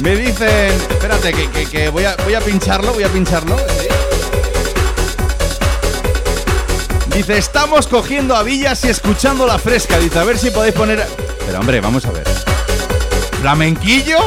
[0.00, 3.56] Me dicen, espérate, que, voy, a, voy a pincharlo, voy a pincharlo.
[7.12, 9.98] Dice, estamos cogiendo a Villas y escuchando la fresca.
[9.98, 11.04] Dice, a ver si podéis poner...
[11.44, 12.28] Pero hombre, vamos a ver.
[13.40, 14.18] ¿Flamenquillo?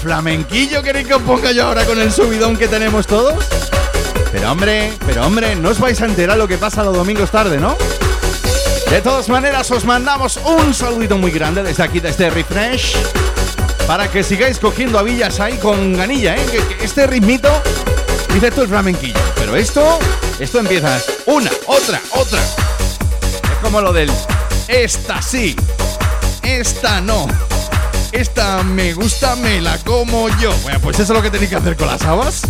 [0.00, 3.59] ¿Flamenquillo queréis que os ponga yo ahora con el subidón que tenemos todos?
[4.32, 7.58] Pero hombre, pero hombre, no os vais a enterar lo que pasa los domingos tarde,
[7.58, 7.76] ¿no?
[8.90, 12.96] De todas maneras, os mandamos un saludito muy grande desde aquí, desde Refresh,
[13.86, 16.44] para que sigáis cogiendo a Villas ahí con ganilla, ¿eh?
[16.80, 17.50] Este ritmito,
[18.32, 19.98] dice esto el flamenquillo, pero esto,
[20.38, 22.40] esto empieza una, otra, otra.
[22.40, 24.10] Es como lo del,
[24.68, 25.56] esta sí,
[26.42, 27.26] esta no.
[28.12, 30.52] Esta me gusta, me la como yo.
[30.64, 32.42] Bueno, pues eso es lo que tenéis que hacer con las habas.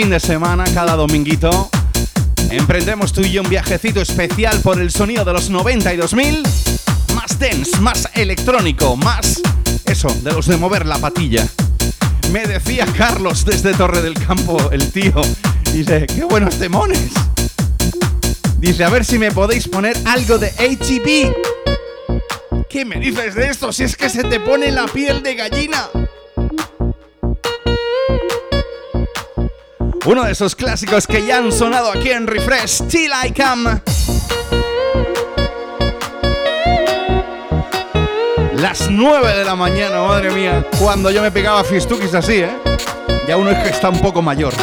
[0.00, 1.70] Fin de semana, cada dominguito,
[2.50, 6.46] emprendemos tú y yo un viajecito especial por el sonido de los 92.000.
[7.16, 9.42] Más dance, más electrónico, más
[9.86, 11.44] eso, de los de mover la patilla.
[12.30, 15.20] Me decía Carlos desde Torre del Campo, el tío,
[15.72, 17.10] dice, qué buenos demones.
[18.58, 21.34] Dice, a ver si me podéis poner algo de HEB.
[22.70, 23.72] ¿Qué me dices de esto?
[23.72, 25.88] Si es que se te pone la piel de gallina.
[30.08, 33.82] Uno de esos clásicos que ya han sonado aquí en Refresh, Till I Come.
[38.54, 42.56] Las 9 de la mañana, madre mía, cuando yo me pegaba fistukis así, ¿eh?
[43.28, 44.54] Ya uno es que está un poco mayor.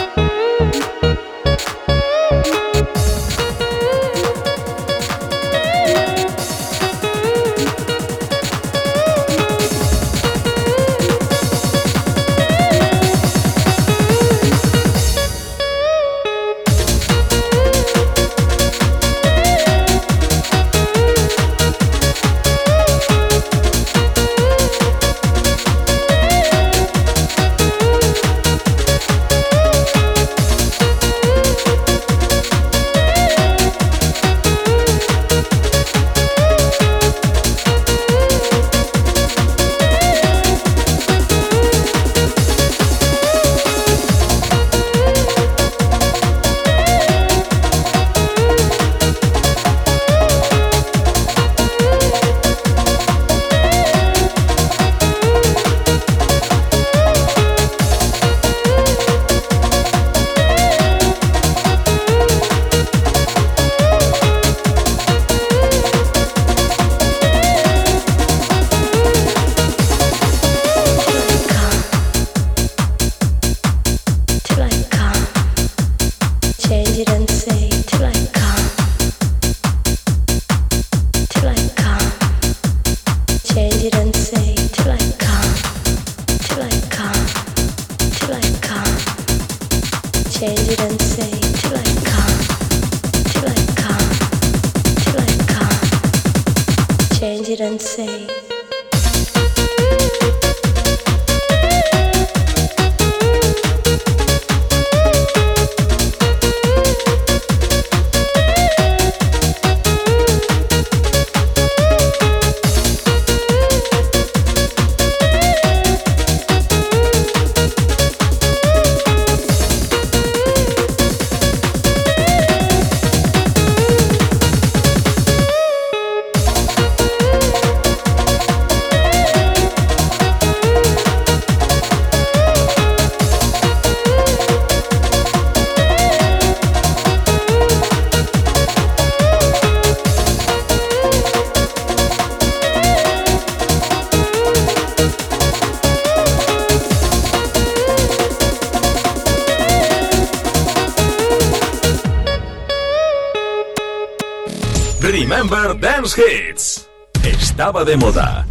[157.86, 158.46] De moda.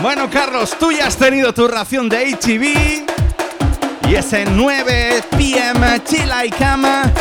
[0.00, 3.06] Bueno, Carlos, tú ya has tenido tu ración de HTV.
[4.08, 7.12] Y ese 9 pm chila y cama.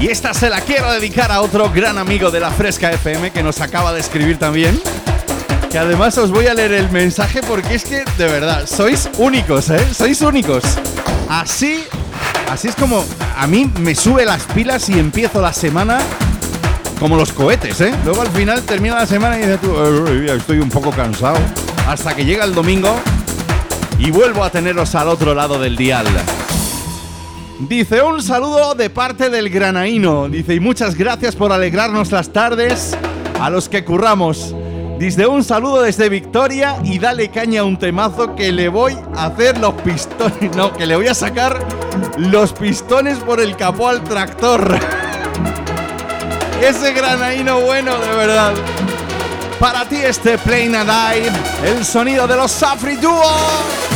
[0.00, 3.42] Y esta se la quiero dedicar a otro gran amigo de la Fresca FM que
[3.42, 4.80] nos acaba de escribir también.
[5.70, 9.68] Que además os voy a leer el mensaje porque es que, de verdad, sois únicos,
[9.68, 9.86] ¿eh?
[9.92, 10.64] Sois únicos.
[11.28, 11.84] Así,
[12.50, 13.04] así es como
[13.36, 15.98] a mí me sube las pilas y empiezo la semana
[16.98, 17.94] como los cohetes, ¿eh?
[18.04, 19.76] Luego al final termina la semana y dices tú,
[20.32, 21.36] estoy un poco cansado.
[21.86, 22.98] Hasta que llega el domingo
[23.98, 26.06] y vuelvo a teneros al otro lado del dial.
[27.60, 30.28] Dice un saludo de parte del granaíno.
[30.28, 32.96] Dice y muchas gracias por alegrarnos las tardes
[33.40, 34.54] a los que curramos.
[34.98, 39.26] Dice un saludo desde Victoria y dale caña a un temazo que le voy a
[39.26, 40.56] hacer los pistones.
[40.56, 41.64] No, que le voy a sacar
[42.16, 44.76] los pistones por el capó al tractor.
[46.60, 48.54] Ese granaíno bueno, de verdad.
[49.60, 50.90] Para ti este Plain and
[51.64, 53.87] el sonido de los Safri Duo.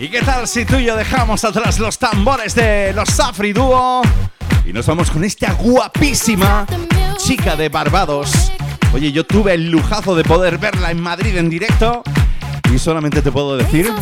[0.00, 4.00] ¿Y qué tal si tú y yo dejamos atrás los tambores de los Safri Duo
[4.64, 6.64] y nos vamos con esta guapísima
[7.18, 8.50] chica de Barbados?
[8.94, 12.02] Oye, yo tuve el lujazo de poder verla en Madrid en directo
[12.74, 13.92] y solamente te puedo decir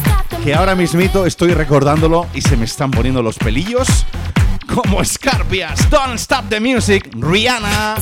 [0.45, 4.07] que ahora mismito estoy recordándolo y se me están poniendo los pelillos
[4.73, 5.91] como escarpias.
[5.91, 7.97] Don't stop the music, Rihanna.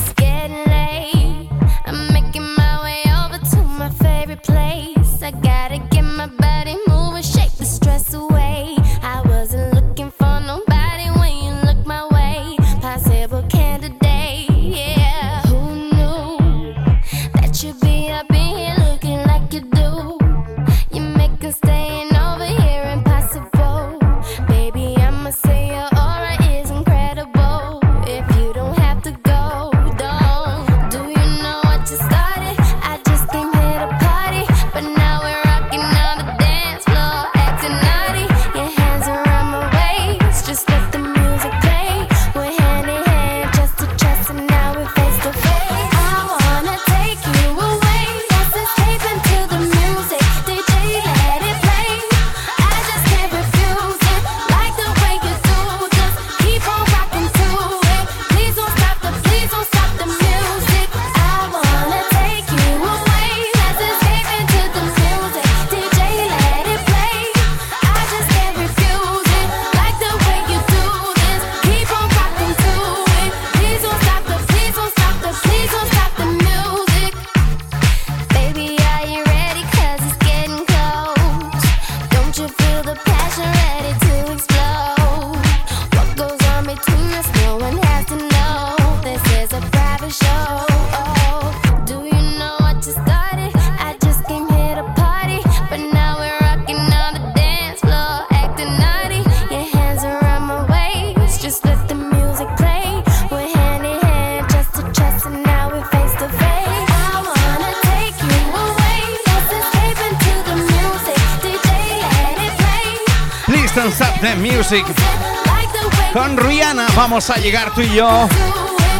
[117.27, 118.07] Vamos a llegar tú y yo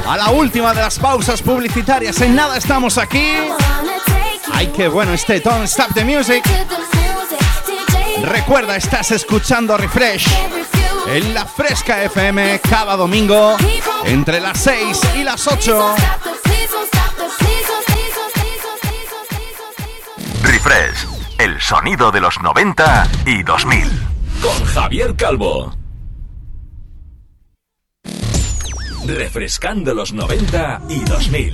[0.05, 2.19] a la última de las pausas publicitarias.
[2.19, 3.35] En nada estamos aquí.
[4.51, 6.43] Ay, qué bueno este Don't Stop the Music.
[8.23, 10.27] Recuerda, estás escuchando Refresh
[11.07, 13.55] en la Fresca FM cada domingo
[14.03, 15.95] entre las 6 y las 8.
[20.43, 23.89] Refresh, el sonido de los 90 y 2000
[24.41, 25.76] con Javier Calvo.
[29.37, 31.53] Refrescando los 90 y 2000.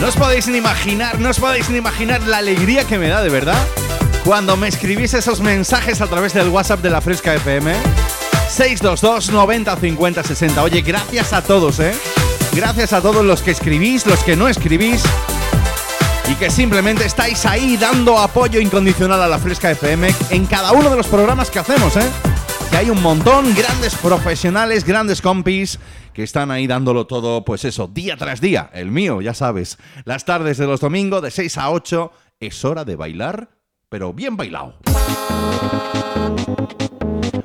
[0.00, 3.22] No os podéis ni imaginar, no os podéis ni imaginar la alegría que me da
[3.22, 3.64] de verdad
[4.24, 7.72] cuando me escribís esos mensajes a través del WhatsApp de la Fresca FM
[8.48, 10.62] 622 90 50 60.
[10.64, 11.94] Oye, gracias a todos, ¿eh?
[12.52, 15.04] Gracias a todos los que escribís, los que no escribís
[16.28, 20.90] y que simplemente estáis ahí dando apoyo incondicional a la Fresca FM en cada uno
[20.90, 22.25] de los programas que hacemos, ¿eh?
[22.76, 25.78] Hay un montón, grandes profesionales, grandes compis
[26.12, 28.68] que están ahí dándolo todo, pues eso, día tras día.
[28.74, 32.84] El mío, ya sabes, las tardes de los domingos de 6 a 8 es hora
[32.84, 33.48] de bailar,
[33.88, 34.74] pero bien bailado.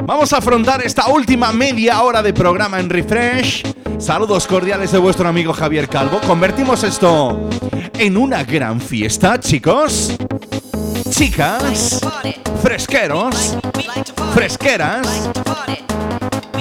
[0.03, 3.64] Vamos a afrontar esta última media hora de programa en Refresh.
[3.99, 6.20] Saludos cordiales de vuestro amigo Javier Calvo.
[6.28, 7.49] Convertimos esto
[7.98, 10.14] en una gran fiesta, chicos.
[11.12, 12.00] Chicas,
[12.64, 13.58] fresqueros,
[14.34, 15.30] fresqueras.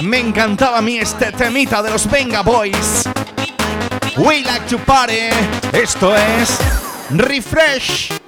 [0.03, 3.03] Me encantaba a mí este temita de los Venga Boys.
[4.17, 5.29] We like to party.
[5.73, 6.59] Esto es
[7.11, 8.20] Refresh.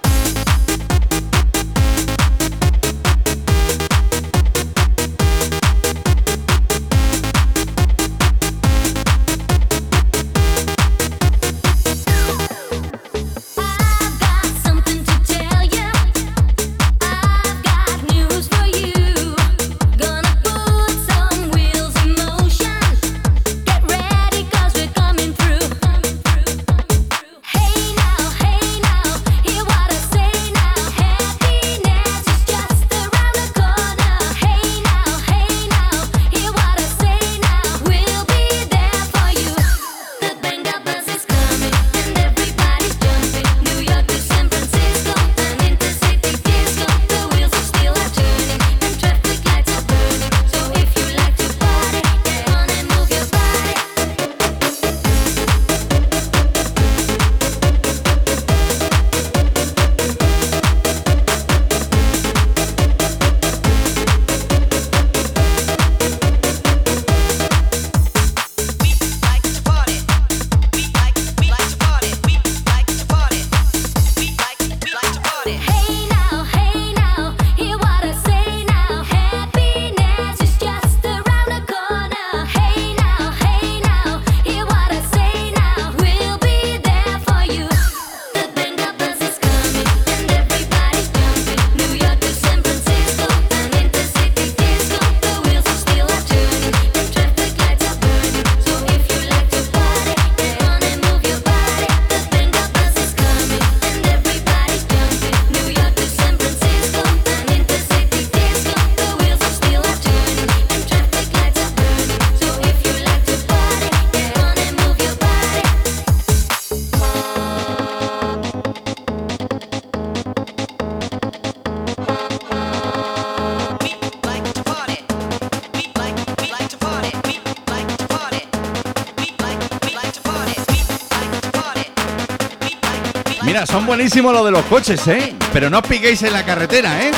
[133.66, 135.36] Son buenísimos lo de los coches, ¿eh?
[135.52, 137.12] Pero no os piquéis en la carretera, ¿eh?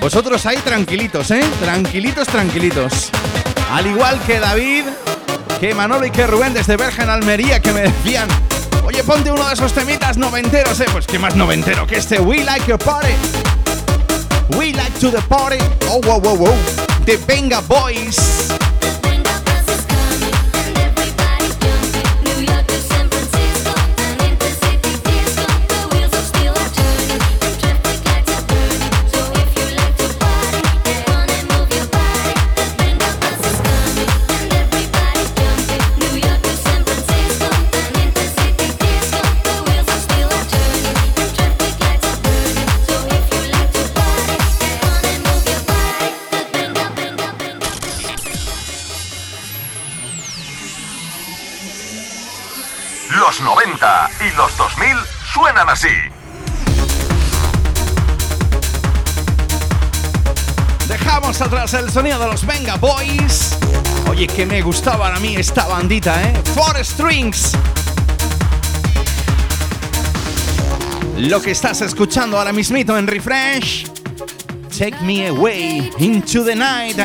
[0.00, 1.42] Vosotros ahí tranquilitos, ¿eh?
[1.60, 3.10] Tranquilitos, tranquilitos.
[3.72, 4.84] Al igual que David,
[5.58, 8.28] que Manolo y que Rubén desde Bergen, Almería, que me decían,
[8.84, 10.86] oye, ponte uno de esos temitas noventeros, ¿eh?
[10.92, 13.14] Pues qué más noventero que este We Like Your Party.
[14.56, 15.58] We Like to the Party.
[15.88, 16.54] Oh, wow, wow, wow.
[17.06, 18.54] The Venga Boys.
[61.78, 63.56] El sonido de los Venga Boys.
[64.08, 66.32] Oye, que me gustaban a mí esta bandita, ¿eh?
[66.54, 67.52] Four Strings.
[71.16, 73.86] Lo que estás escuchando ahora mismito en Refresh.
[74.76, 76.96] Take me away into the night.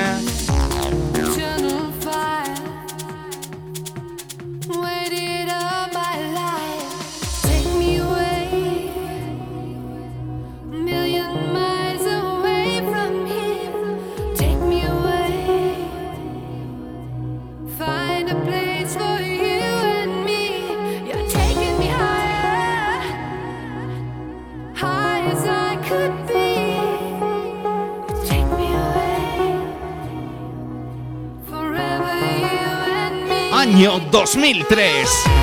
[34.35, 35.38] 2003.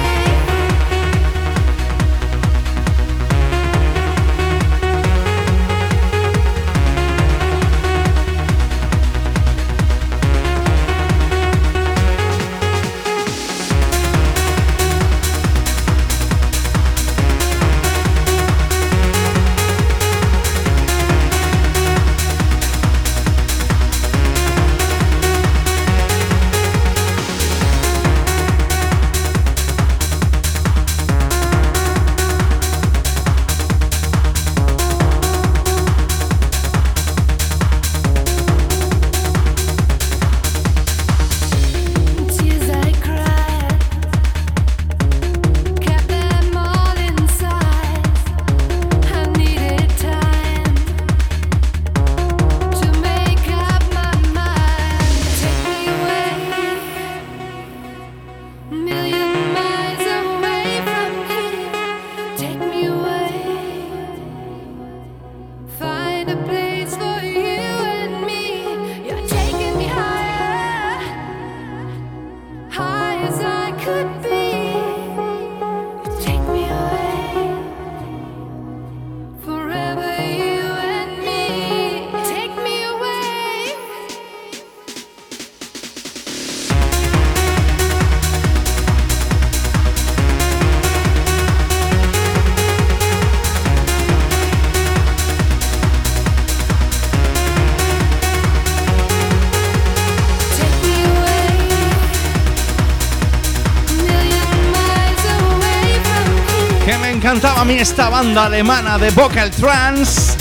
[107.79, 110.37] Esta banda alemana de vocal trance.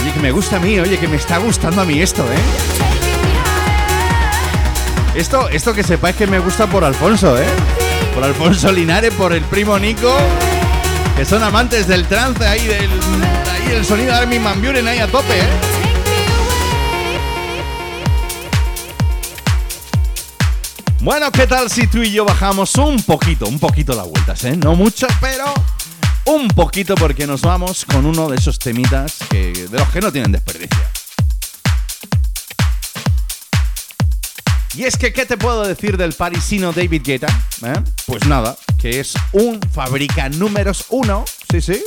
[0.00, 2.38] Oye, que me gusta a mí, oye, que me está gustando a mí esto, ¿eh?
[5.14, 7.46] Esto, esto que sepáis que me gusta por Alfonso, ¿eh?
[8.14, 10.14] Por Alfonso Linares, por el primo Nico,
[11.16, 12.90] que son amantes del trance ahí, del
[13.50, 15.48] ahí el sonido de Armin Van ahí a tope, ¿eh?
[21.00, 24.56] Bueno, ¿qué tal si tú y yo bajamos un poquito, un poquito las vueltas, eh?
[24.56, 25.44] No mucho, pero
[26.26, 30.32] un poquito porque nos vamos con uno de esos temitas de los que no tienen
[30.32, 30.80] desperdicio.
[34.76, 37.28] Y es que, ¿qué te puedo decir del parisino David Guetta?
[37.62, 37.80] Eh?
[38.06, 41.84] Pues nada, que es un fabrica números uno, sí, sí,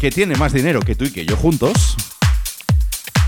[0.00, 1.96] que tiene más dinero que tú y que yo juntos,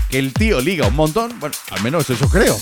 [0.09, 2.57] que el tío liga un montón, bueno, al menos eso creo.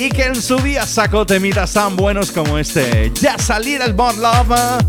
[0.00, 3.12] y que en su día sacó temitas tan buenos como este.
[3.20, 4.82] Ya salir el Bond Love.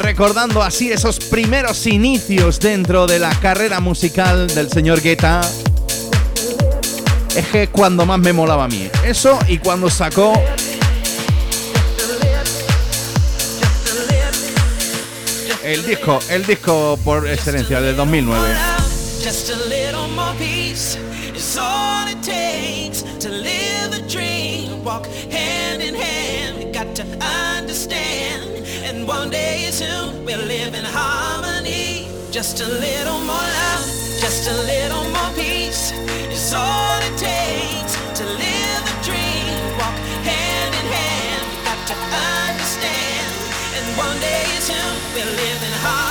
[0.00, 5.42] Recordando así esos primeros inicios dentro de la carrera musical del señor Guetta.
[7.36, 8.88] Es que cuando más me molaba a mí.
[9.04, 10.32] Eso y cuando sacó
[15.62, 18.54] el disco, el disco por excelencia del 2009.
[21.56, 24.84] A is all it takes to live the dream.
[24.84, 27.04] Walk hand in hand, we got to
[27.56, 28.66] understand.
[28.84, 32.08] And one day soon we'll live in harmony.
[32.30, 33.86] Just a little more love,
[34.20, 35.92] just a little more peace
[36.30, 39.56] is all it takes to live the dream.
[39.80, 39.96] Walk
[40.28, 41.96] hand in hand, we got to
[42.50, 43.32] understand.
[43.76, 46.05] And one day soon we'll live in harmony.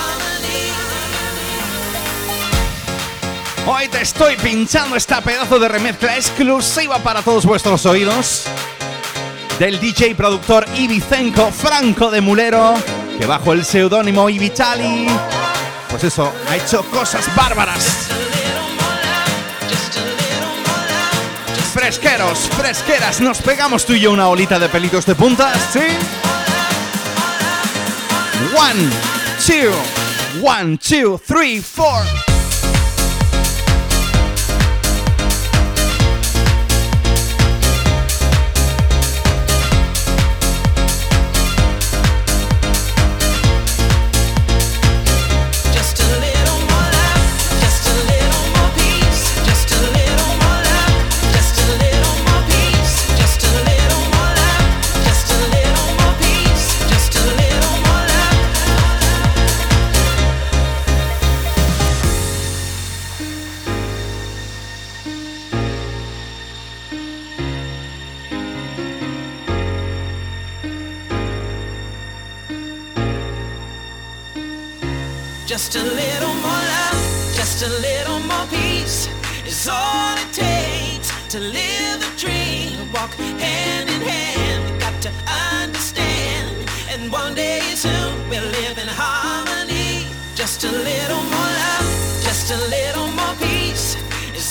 [3.67, 8.43] Hoy te estoy pinchando esta pedazo de remezcla exclusiva para todos vuestros oídos
[9.57, 12.75] del DJ productor Ibicenco Franco de Mulero,
[13.17, 15.07] que bajo el seudónimo Ibitali,
[15.89, 18.09] pues eso, ha hecho cosas bárbaras.
[21.73, 25.79] Fresqueros, fresqueras, nos pegamos tú y yo una olita de pelitos de puntas, ¿sí?
[28.55, 28.89] One,
[29.43, 29.73] two,
[30.43, 32.34] one, two, three, four.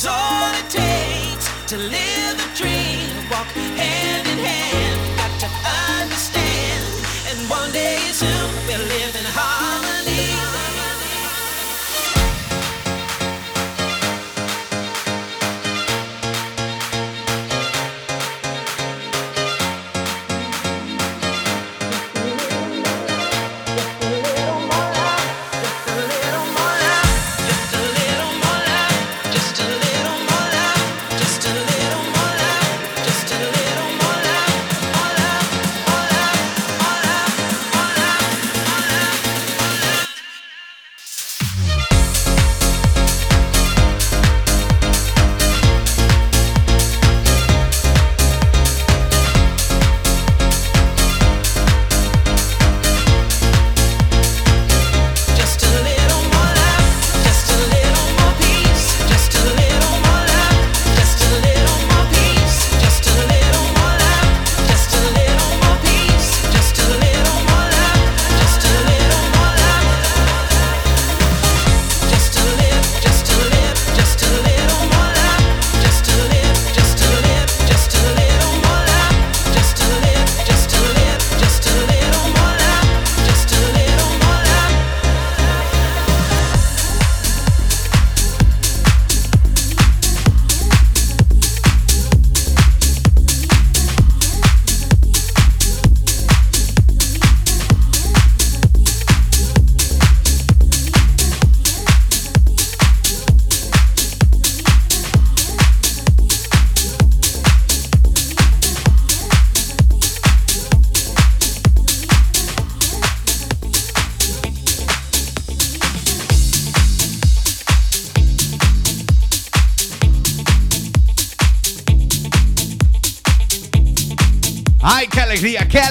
[0.07, 3.09] All it takes to live the dream.
[3.31, 3.49] Walk
[3.81, 5.49] hand in hand, got to
[6.01, 6.85] understand.
[7.31, 9.25] And one day soon we'll live in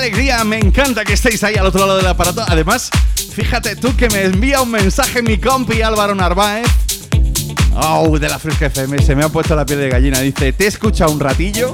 [0.04, 0.44] alegría!
[0.44, 2.44] Me encanta que estéis ahí al otro lado del aparato.
[2.46, 2.90] Además,
[3.34, 6.68] fíjate tú que me envía un mensaje mi compi Álvaro Narváez.
[7.74, 10.20] Oh, de la Fresca FM, se me ha puesto la piel de gallina.
[10.20, 11.74] Dice, te he escuchado un ratillo.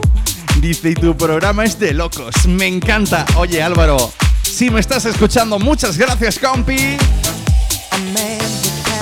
[0.62, 2.46] Dice, y tu programa es de locos.
[2.46, 3.26] Me encanta.
[3.36, 6.98] Oye, Álvaro, si me estás escuchando, muchas gracias, compi.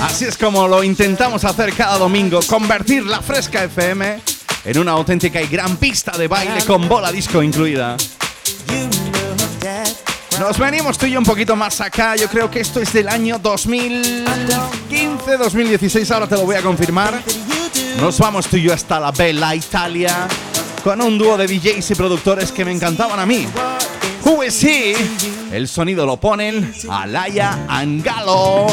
[0.00, 4.20] Así es como lo intentamos hacer cada domingo, convertir la Fresca FM
[4.64, 7.94] en una auténtica y gran pista de baile con bola disco incluida.
[10.38, 13.08] Nos venimos tú y yo un poquito más acá, yo creo que esto es del
[13.08, 17.20] año 2015, 2016, ahora te lo voy a confirmar.
[18.00, 20.28] Nos vamos tú y yo hasta la Bella Italia
[20.84, 23.48] con un dúo de DJs y productores que me encantaban a mí.
[24.24, 24.94] Who is he?
[25.50, 28.68] El sonido lo ponen Alaya Angalo.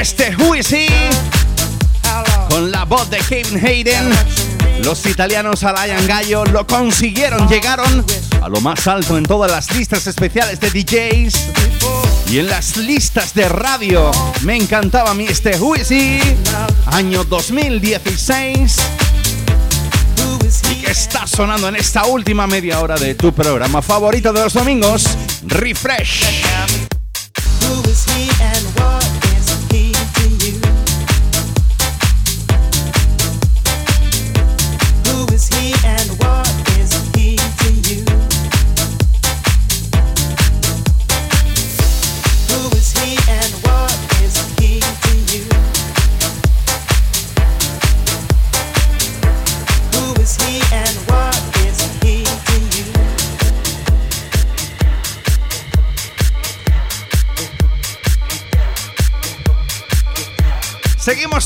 [0.00, 0.54] este Who?
[2.48, 4.10] Con la voz de Kevin Hayden.
[4.84, 8.04] Los italianos Alain Gallo lo consiguieron, llegaron
[8.40, 11.34] a lo más alto en todas las listas especiales de DJs
[12.30, 14.10] y en las listas de radio.
[14.42, 15.74] Me encantaba a mí este Who?
[16.86, 18.76] Año 2016.
[20.70, 24.52] Y que está sonando en esta última media hora de tu programa favorito de los
[24.52, 25.06] domingos,
[25.46, 26.42] Refresh.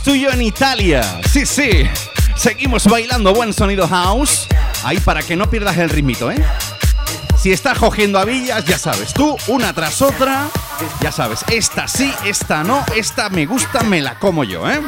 [0.07, 1.03] Tú y yo en Italia.
[1.29, 1.83] Sí, sí.
[2.37, 4.47] Seguimos bailando buen sonido house.
[4.85, 6.41] Ahí para que no pierdas el ritmito, ¿eh?
[7.37, 10.47] Si estás cogiendo a ya sabes, tú una tras otra,
[11.01, 14.81] ya sabes, esta sí, esta no, esta me gusta, me la como yo, ¿eh?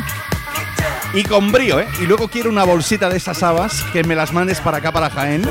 [1.15, 1.89] Y con brío, ¿eh?
[2.01, 5.11] Y luego quiero una bolsita de esas habas que me las mandes para acá, para
[5.11, 5.43] Jaén.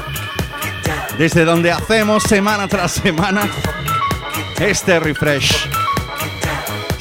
[1.17, 3.49] Desde donde hacemos semana tras semana
[4.59, 5.66] este refresh.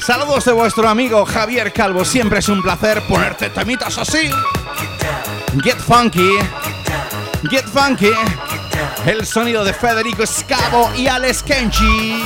[0.07, 2.05] Saludos de vuestro amigo Javier Calvo.
[2.05, 4.29] Siempre es un placer ponerte temitas así.
[5.61, 6.37] Get funky.
[7.49, 8.11] Get funky.
[9.05, 12.23] El sonido de Federico Scavo y Alex Kenji.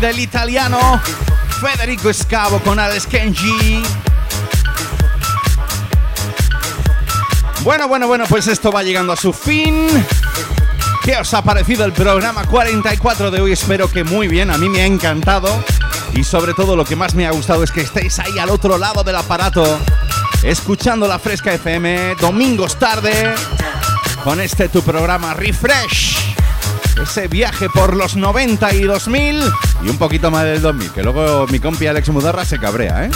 [0.00, 1.00] Del italiano
[1.58, 3.82] Federico Scavo con Alex Kenji.
[7.62, 9.88] Bueno, bueno, bueno, pues esto va llegando a su fin.
[11.02, 13.52] ¿Qué os ha parecido el programa 44 de hoy?
[13.52, 15.48] Espero que muy bien, a mí me ha encantado.
[16.12, 18.76] Y sobre todo lo que más me ha gustado es que estéis ahí al otro
[18.76, 19.78] lado del aparato,
[20.42, 23.34] escuchando la Fresca FM, domingos tarde,
[24.22, 26.15] con este tu programa Refresh.
[27.02, 29.42] Ese viaje por los 90 y 2000
[29.82, 33.10] y un poquito más del 2000, que luego mi compi Alex Mudarra se cabrea, ¿eh?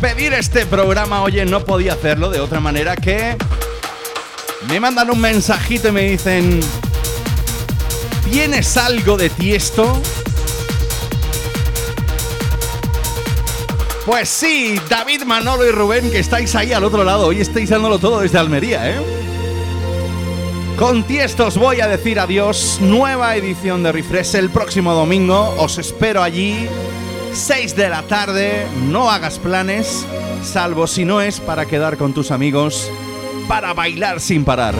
[0.00, 3.36] Despedir este programa, oye, no podía hacerlo de otra manera que
[4.66, 6.60] me mandan un mensajito y me dicen,
[8.30, 10.00] ¿tienes algo de tiesto?
[14.06, 17.98] Pues sí, David, Manolo y Rubén, que estáis ahí al otro lado, hoy estáis dándolo
[17.98, 19.02] todo desde Almería, ¿eh?
[20.78, 25.76] Con Tiesto os voy a decir adiós, nueva edición de Refresh el próximo domingo, os
[25.76, 26.70] espero allí.
[27.32, 30.04] 6 de la tarde, no hagas planes,
[30.42, 32.90] salvo si no es para quedar con tus amigos,
[33.48, 34.74] para bailar sin parar.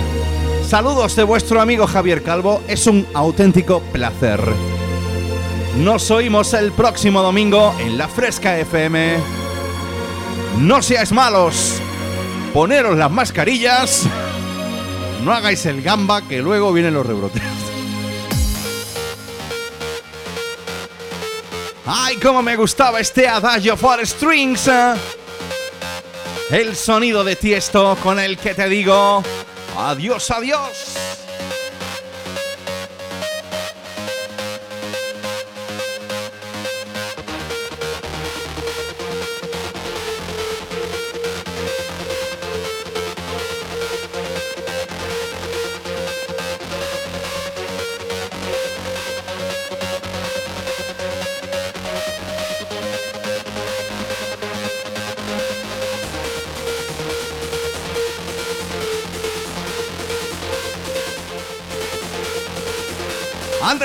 [0.67, 4.41] Saludos de vuestro amigo Javier Calvo, es un auténtico placer.
[5.79, 9.17] Nos oímos el próximo domingo en la Fresca FM.
[10.59, 11.81] No seáis malos,
[12.53, 14.07] poneros las mascarillas,
[15.25, 17.70] no hagáis el gamba que luego vienen los rebrotes.
[21.87, 24.69] ¡Ay, cómo me gustaba este Adagio for Strings!
[24.69, 24.95] eh.
[26.51, 29.23] El sonido de tiesto con el que te digo
[29.77, 30.97] adiós, adiós.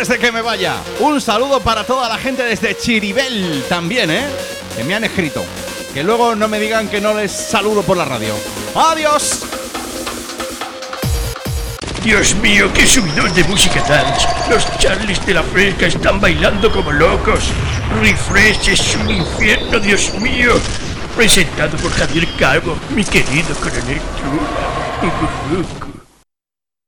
[0.06, 4.28] Antes de que me vaya, un saludo para toda la gente desde Chiribel también, ¿eh?
[4.78, 5.44] Que me han escrito.
[5.96, 8.36] Que luego no me digan que no les saludo por la radio.
[8.76, 9.40] ¡Adiós!
[12.04, 14.28] Dios mío, qué subidón de música dance.
[14.48, 17.46] Los Charlies de la Fresca están bailando como locos.
[18.00, 20.54] Refresh es un infierno, Dios mío.
[21.16, 25.95] Presentado por Javier Calvo, mi querido coronel Trula.